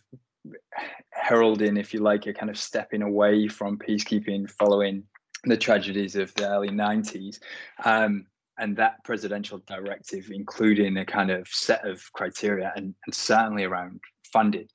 heralding, 1.13 1.77
if 1.77 1.93
you 1.95 2.01
like, 2.01 2.27
a 2.27 2.33
kind 2.33 2.51
of 2.51 2.59
stepping 2.59 3.03
away 3.03 3.49
from 3.49 3.79
peacekeeping 3.79 4.51
following 4.51 5.05
the 5.45 5.57
tragedies 5.57 6.17
of 6.17 6.35
the 6.35 6.49
early 6.49 6.69
90s. 6.69 7.39
Um, 7.85 8.27
and 8.59 8.77
that 8.77 9.03
presidential 9.05 9.59
directive, 9.67 10.31
including 10.31 10.99
a 10.99 11.05
kind 11.05 11.31
of 11.31 11.49
set 11.49 11.87
of 11.87 12.03
criteria 12.13 12.73
and, 12.77 12.95
and 13.07 13.15
certainly 13.15 13.65
around 13.65 14.01
funding. 14.33 14.69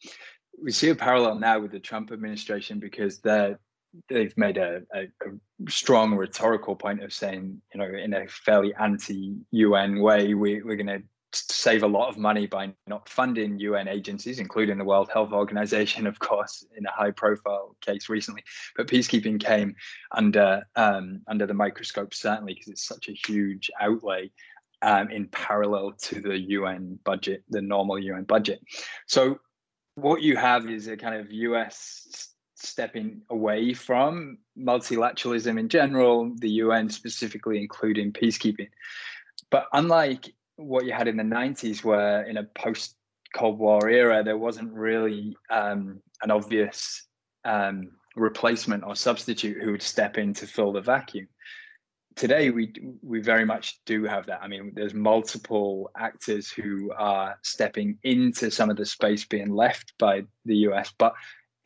We 0.61 0.71
see 0.71 0.89
a 0.89 0.95
parallel 0.95 1.37
now 1.39 1.59
with 1.59 1.71
the 1.71 1.79
Trump 1.79 2.11
administration 2.11 2.79
because 2.79 3.19
they're 3.19 3.59
they've 4.09 4.37
made 4.37 4.57
a, 4.57 4.81
a, 4.93 5.03
a, 5.03 5.69
strong 5.69 6.15
rhetorical 6.15 6.75
point 6.75 7.01
of 7.01 7.13
saying, 7.13 7.61
you 7.73 7.79
know, 7.79 7.85
in 7.85 8.13
a 8.13 8.27
fairly 8.27 8.73
anti-UN 8.77 10.01
way, 10.01 10.33
we, 10.33 10.61
we're 10.61 10.75
going 10.75 10.87
to 10.87 11.01
save 11.35 11.83
a 11.83 11.87
lot 11.87 12.09
of 12.09 12.17
money 12.17 12.47
by 12.47 12.73
not 12.87 13.07
funding 13.09 13.59
UN 13.59 13.87
agencies, 13.87 14.39
including 14.39 14.77
the 14.77 14.83
World 14.83 15.09
Health 15.11 15.31
Organization, 15.31 16.07
of 16.07 16.19
course, 16.19 16.65
in 16.77 16.85
a 16.85 16.91
high-profile 16.91 17.75
case 17.81 18.09
recently. 18.09 18.43
But 18.75 18.87
peacekeeping 18.87 19.39
came 19.39 19.75
under 20.11 20.63
um, 20.75 21.21
under 21.27 21.45
the 21.45 21.53
microscope 21.53 22.13
certainly 22.13 22.53
because 22.53 22.67
it's 22.67 22.85
such 22.85 23.09
a 23.09 23.13
huge 23.13 23.69
outlay 23.81 24.31
um, 24.81 25.09
in 25.09 25.27
parallel 25.27 25.93
to 25.93 26.21
the 26.21 26.37
UN 26.37 26.99
budget, 27.03 27.43
the 27.49 27.61
normal 27.61 27.99
UN 27.99 28.23
budget. 28.23 28.61
So 29.07 29.39
what 29.95 30.21
you 30.21 30.35
have 30.35 30.69
is 30.69 30.87
a 30.87 30.97
kind 30.97 31.15
of 31.15 31.31
US 31.31 32.33
stepping 32.55 33.21
away 33.29 33.73
from 33.73 34.37
multilateralism 34.57 35.59
in 35.59 35.69
general, 35.69 36.33
the 36.37 36.49
UN 36.49 36.89
specifically, 36.89 37.59
including 37.59 38.11
peacekeeping. 38.11 38.69
But 39.49 39.67
unlike 39.73 40.33
what 40.57 40.85
you 40.85 40.93
had 40.93 41.07
in 41.07 41.17
the 41.17 41.23
90s 41.23 41.83
where 41.83 42.23
in 42.23 42.37
a 42.37 42.43
post 42.43 42.95
cold 43.35 43.59
war 43.59 43.89
era 43.89 44.23
there 44.23 44.37
wasn't 44.37 44.71
really 44.71 45.35
um, 45.49 46.01
an 46.21 46.31
obvious 46.31 47.07
um, 47.43 47.91
replacement 48.15 48.83
or 48.83 48.95
substitute 48.95 49.61
who 49.61 49.71
would 49.71 49.81
step 49.81 50.17
in 50.17 50.33
to 50.33 50.47
fill 50.47 50.71
the 50.71 50.81
vacuum 50.81 51.27
today 52.15 52.49
we 52.49 52.73
we 53.01 53.19
very 53.19 53.45
much 53.45 53.79
do 53.85 54.05
have 54.05 54.25
that. 54.27 54.41
I 54.41 54.47
mean, 54.47 54.71
there's 54.73 54.93
multiple 54.93 55.91
actors 55.97 56.49
who 56.51 56.91
are 56.97 57.37
stepping 57.43 57.97
into 58.03 58.49
some 58.49 58.69
of 58.69 58.77
the 58.77 58.85
space 58.85 59.25
being 59.25 59.53
left 59.53 59.93
by 59.99 60.23
the 60.45 60.55
US, 60.69 60.93
but 60.97 61.13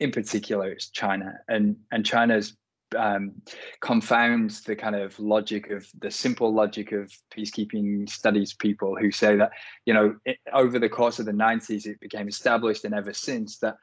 in 0.00 0.10
particular, 0.10 0.70
it's 0.70 0.90
China, 0.90 1.38
and 1.48 1.76
and 1.92 2.04
China's 2.04 2.56
um, 2.96 3.32
confounds 3.80 4.62
the 4.62 4.76
kind 4.76 4.96
of 4.96 5.18
logic 5.18 5.70
of 5.70 5.86
the 6.00 6.10
simple 6.10 6.52
logic 6.52 6.92
of 6.92 7.12
peacekeeping 7.34 8.08
studies 8.08 8.52
people 8.52 8.96
who 8.96 9.10
say 9.10 9.36
that 9.36 9.50
you 9.86 9.94
know 9.94 10.16
it, 10.24 10.38
over 10.52 10.78
the 10.78 10.88
course 10.88 11.18
of 11.18 11.26
the 11.26 11.32
90s 11.32 11.86
it 11.86 12.00
became 12.00 12.28
established 12.28 12.84
and 12.84 12.94
ever 12.94 13.12
since 13.12 13.58
that 13.58 13.76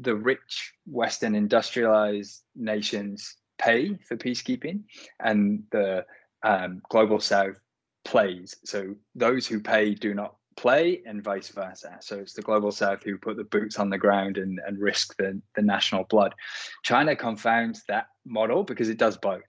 the 0.00 0.14
rich 0.14 0.72
western 0.86 1.34
industrialized 1.34 2.42
nations 2.54 3.36
pay 3.58 3.96
for 4.08 4.16
peacekeeping 4.16 4.82
and 5.20 5.62
the 5.70 6.04
um, 6.42 6.80
global 6.88 7.20
south 7.20 7.58
plays. 8.04 8.56
So 8.64 8.94
those 9.14 9.46
who 9.46 9.60
pay 9.60 9.94
do 9.94 10.14
not 10.14 10.34
play 10.56 11.02
and 11.06 11.22
vice 11.22 11.48
versa. 11.48 11.96
So 12.00 12.18
it's 12.18 12.32
the 12.32 12.42
global 12.42 12.72
south 12.72 13.02
who 13.02 13.18
put 13.18 13.36
the 13.36 13.44
boots 13.44 13.78
on 13.78 13.90
the 13.90 13.98
ground 13.98 14.38
and, 14.38 14.60
and 14.66 14.78
risk 14.78 15.16
the, 15.16 15.40
the 15.56 15.62
national 15.62 16.04
blood. 16.04 16.34
China 16.82 17.16
confounds 17.16 17.82
that 17.88 18.06
model 18.24 18.64
because 18.64 18.88
it 18.88 18.98
does 18.98 19.16
both. 19.16 19.42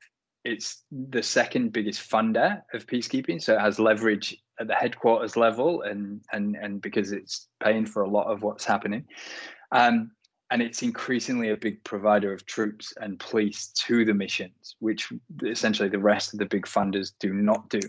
It's 0.43 0.83
the 0.91 1.23
second 1.23 1.71
biggest 1.71 2.09
funder 2.09 2.61
of 2.73 2.85
peacekeeping, 2.85 3.41
so 3.41 3.55
it 3.55 3.61
has 3.61 3.79
leverage 3.79 4.37
at 4.59 4.67
the 4.67 4.75
headquarters 4.75 5.37
level, 5.37 5.83
and 5.83 6.21
and 6.33 6.57
and 6.57 6.81
because 6.81 7.13
it's 7.13 7.47
paying 7.63 7.85
for 7.85 8.03
a 8.03 8.09
lot 8.09 8.27
of 8.27 8.43
what's 8.43 8.65
happening, 8.65 9.05
um, 9.71 10.11
and 10.51 10.61
it's 10.61 10.83
increasingly 10.83 11.49
a 11.49 11.57
big 11.57 11.83
provider 11.83 12.33
of 12.33 12.45
troops 12.45 12.93
and 13.01 13.19
police 13.19 13.69
to 13.69 14.03
the 14.03 14.13
missions, 14.13 14.75
which 14.79 15.11
essentially 15.43 15.89
the 15.89 15.97
rest 15.97 16.33
of 16.33 16.39
the 16.39 16.45
big 16.45 16.65
funders 16.65 17.13
do 17.19 17.33
not 17.33 17.69
do. 17.69 17.79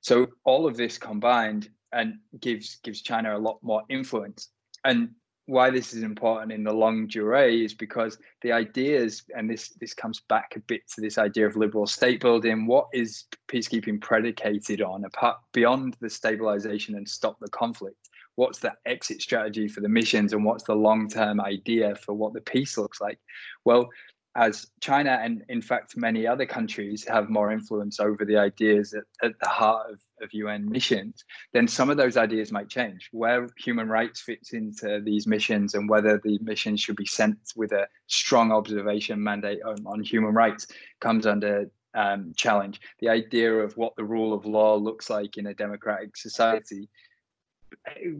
So 0.00 0.28
all 0.44 0.66
of 0.66 0.76
this 0.76 0.98
combined 0.98 1.68
and 1.96 2.18
gives 2.40 2.76
gives 2.84 3.02
China 3.02 3.36
a 3.36 3.38
lot 3.38 3.58
more 3.62 3.82
influence. 3.88 4.50
And 4.84 5.10
why 5.46 5.70
this 5.70 5.94
is 5.94 6.02
important 6.02 6.52
in 6.52 6.64
the 6.64 6.72
longue 6.72 7.08
durée 7.08 7.64
is 7.64 7.72
because 7.72 8.18
the 8.42 8.52
ideas, 8.52 9.22
and 9.36 9.48
this 9.48 9.70
this 9.80 9.94
comes 9.94 10.20
back 10.28 10.52
a 10.56 10.60
bit 10.60 10.82
to 10.94 11.00
this 11.00 11.18
idea 11.18 11.46
of 11.46 11.56
liberal 11.56 11.86
state 11.86 12.20
building. 12.20 12.66
What 12.66 12.88
is 12.92 13.24
peacekeeping 13.48 14.00
predicated 14.00 14.82
on, 14.82 15.04
apart 15.04 15.38
beyond 15.52 15.96
the 16.00 16.10
stabilization 16.10 16.96
and 16.96 17.08
stop 17.08 17.38
the 17.40 17.48
conflict? 17.48 17.96
What's 18.34 18.58
the 18.58 18.72
exit 18.84 19.22
strategy 19.22 19.66
for 19.66 19.80
the 19.80 19.88
missions, 19.88 20.32
and 20.32 20.44
what's 20.44 20.64
the 20.64 20.74
long 20.74 21.08
term 21.08 21.40
idea 21.40 21.94
for 21.94 22.12
what 22.12 22.34
the 22.34 22.42
peace 22.42 22.76
looks 22.76 23.00
like? 23.00 23.18
Well, 23.64 23.88
as 24.36 24.66
China 24.80 25.18
and 25.22 25.42
in 25.48 25.62
fact 25.62 25.96
many 25.96 26.26
other 26.26 26.44
countries 26.44 27.06
have 27.08 27.30
more 27.30 27.50
influence 27.50 27.98
over 27.98 28.24
the 28.24 28.36
ideas 28.36 28.92
at, 28.92 29.04
at, 29.22 29.32
the 29.40 29.48
heart 29.48 29.90
of, 29.90 29.98
of 30.22 30.32
UN 30.34 30.68
missions, 30.68 31.24
then 31.54 31.66
some 31.66 31.88
of 31.88 31.96
those 31.96 32.18
ideas 32.18 32.52
might 32.52 32.68
change. 32.68 33.08
Where 33.12 33.48
human 33.56 33.88
rights 33.88 34.20
fits 34.20 34.52
into 34.52 35.00
these 35.02 35.26
missions 35.26 35.74
and 35.74 35.88
whether 35.88 36.20
the 36.22 36.38
missions 36.42 36.80
should 36.80 36.96
be 36.96 37.06
sent 37.06 37.38
with 37.56 37.72
a 37.72 37.88
strong 38.08 38.52
observation 38.52 39.22
mandate 39.22 39.62
on, 39.62 39.76
on 39.86 40.02
human 40.02 40.34
rights 40.34 40.66
comes 41.00 41.26
under 41.26 41.70
um, 41.94 42.34
challenge. 42.36 42.80
The 43.00 43.08
idea 43.08 43.54
of 43.54 43.74
what 43.78 43.96
the 43.96 44.04
rule 44.04 44.34
of 44.34 44.44
law 44.44 44.76
looks 44.76 45.08
like 45.08 45.38
in 45.38 45.46
a 45.46 45.54
democratic 45.54 46.14
society 46.14 46.90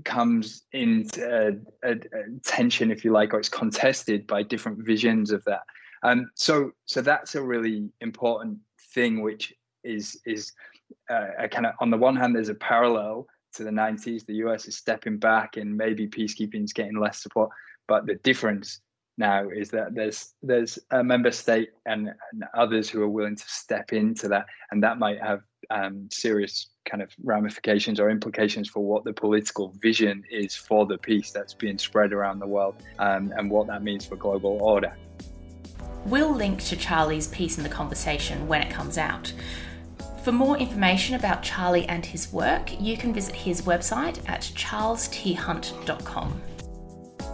comes 0.05 0.63
into 0.73 1.61
a, 1.83 1.91
a, 1.91 1.93
a 1.93 2.41
tension, 2.43 2.91
if 2.91 3.05
you 3.05 3.13
like, 3.13 3.35
or 3.35 3.39
it's 3.39 3.51
contested 3.51 4.27
by 4.27 4.43
different 4.43 4.79
visions 4.79 5.31
of 5.31 5.45
that. 5.45 5.63
Um, 6.03 6.31
so 6.35 6.73
so 6.85 7.01
that's 7.01 7.35
a 7.35 7.43
really 7.43 7.89
important 8.01 8.59
thing, 8.95 9.23
which 9.23 9.53
is 9.85 10.21
is 10.27 10.53
uh, 11.11 11.29
a 11.39 11.49
kind 11.49 11.67
of 11.67 11.75
on 11.81 11.91
the 11.91 11.97
one 11.97 12.17
hand, 12.17 12.35
there's 12.35 12.49
a 12.49 12.55
parallel 12.55 13.27
to 13.55 13.65
the 13.65 13.71
90s. 13.71 14.27
The 14.27 14.35
US 14.47 14.67
is 14.67 14.77
stepping 14.77 15.19
back, 15.19 15.57
and 15.57 15.77
maybe 15.77 16.07
peacekeeping 16.07 16.65
is 16.65 16.73
getting 16.73 16.99
less 16.99 17.23
support. 17.23 17.51
But 17.89 18.07
the 18.07 18.17
difference 18.17 18.81
now 19.19 19.49
is 19.49 19.71
that 19.71 19.95
there's 19.95 20.35
there's 20.43 20.79
a 20.91 21.03
member 21.03 21.31
state 21.31 21.71
and, 21.87 22.09
and 22.33 22.45
others 22.55 22.89
who 22.91 23.03
are 23.03 23.09
willing 23.09 23.37
to 23.37 23.49
step 23.49 23.93
into 23.93 24.29
that, 24.29 24.47
and 24.71 24.83
that 24.83 24.99
might 24.99 25.21
have 25.21 25.43
um, 25.71 26.09
serious 26.11 26.71
kind 26.85 27.03
of 27.03 27.11
ramifications 27.25 27.99
or 27.99 28.11
implications 28.11 28.69
for 28.69 28.85
what 28.85 29.05
the 29.05 29.13
political 29.13 29.73
vision 29.81 30.23
is 30.31 30.55
for 30.55 30.87
the 30.87 30.99
peace 30.99 31.33
that's 31.33 31.55
being 31.55 31.79
spread 31.79 32.13
around 32.13 32.39
the 32.39 32.47
world 32.47 32.77
um, 32.99 33.33
and 33.37 33.51
what 33.51 33.67
that 33.67 33.83
means 33.83 34.07
for 34.07 34.17
global 34.17 34.59
order. 34.63 34.97
We'll 36.07 36.33
link 36.33 36.63
to 36.67 36.77
Charlie's 36.77 37.27
piece 37.27 37.57
in 37.57 37.65
the 37.65 37.69
conversation 37.69 38.47
when 38.47 38.63
it 38.63 38.71
comes 38.71 38.97
out. 38.97 39.33
For 40.23 40.31
more 40.31 40.57
information 40.57 41.17
about 41.17 41.43
Charlie 41.43 41.89
and 41.89 42.07
his 42.07 42.33
work, 42.33 42.81
you 42.81 42.97
can 42.97 43.13
visit 43.13 43.35
his 43.35 43.63
website 43.63 44.21
at 44.29 44.43
charlesthunt.com. 44.43 46.41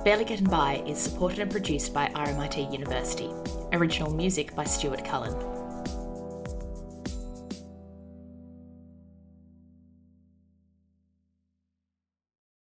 Barely 0.04 0.24
Getting 0.24 0.48
By 0.48 0.82
is 0.86 0.98
supported 0.98 1.40
and 1.40 1.50
produced 1.50 1.92
by 1.92 2.06
RMIT 2.14 2.72
University. 2.72 3.28
Original 3.72 4.14
music 4.14 4.54
by 4.54 4.64
Stuart 4.64 5.04
Cullen. 5.04 5.51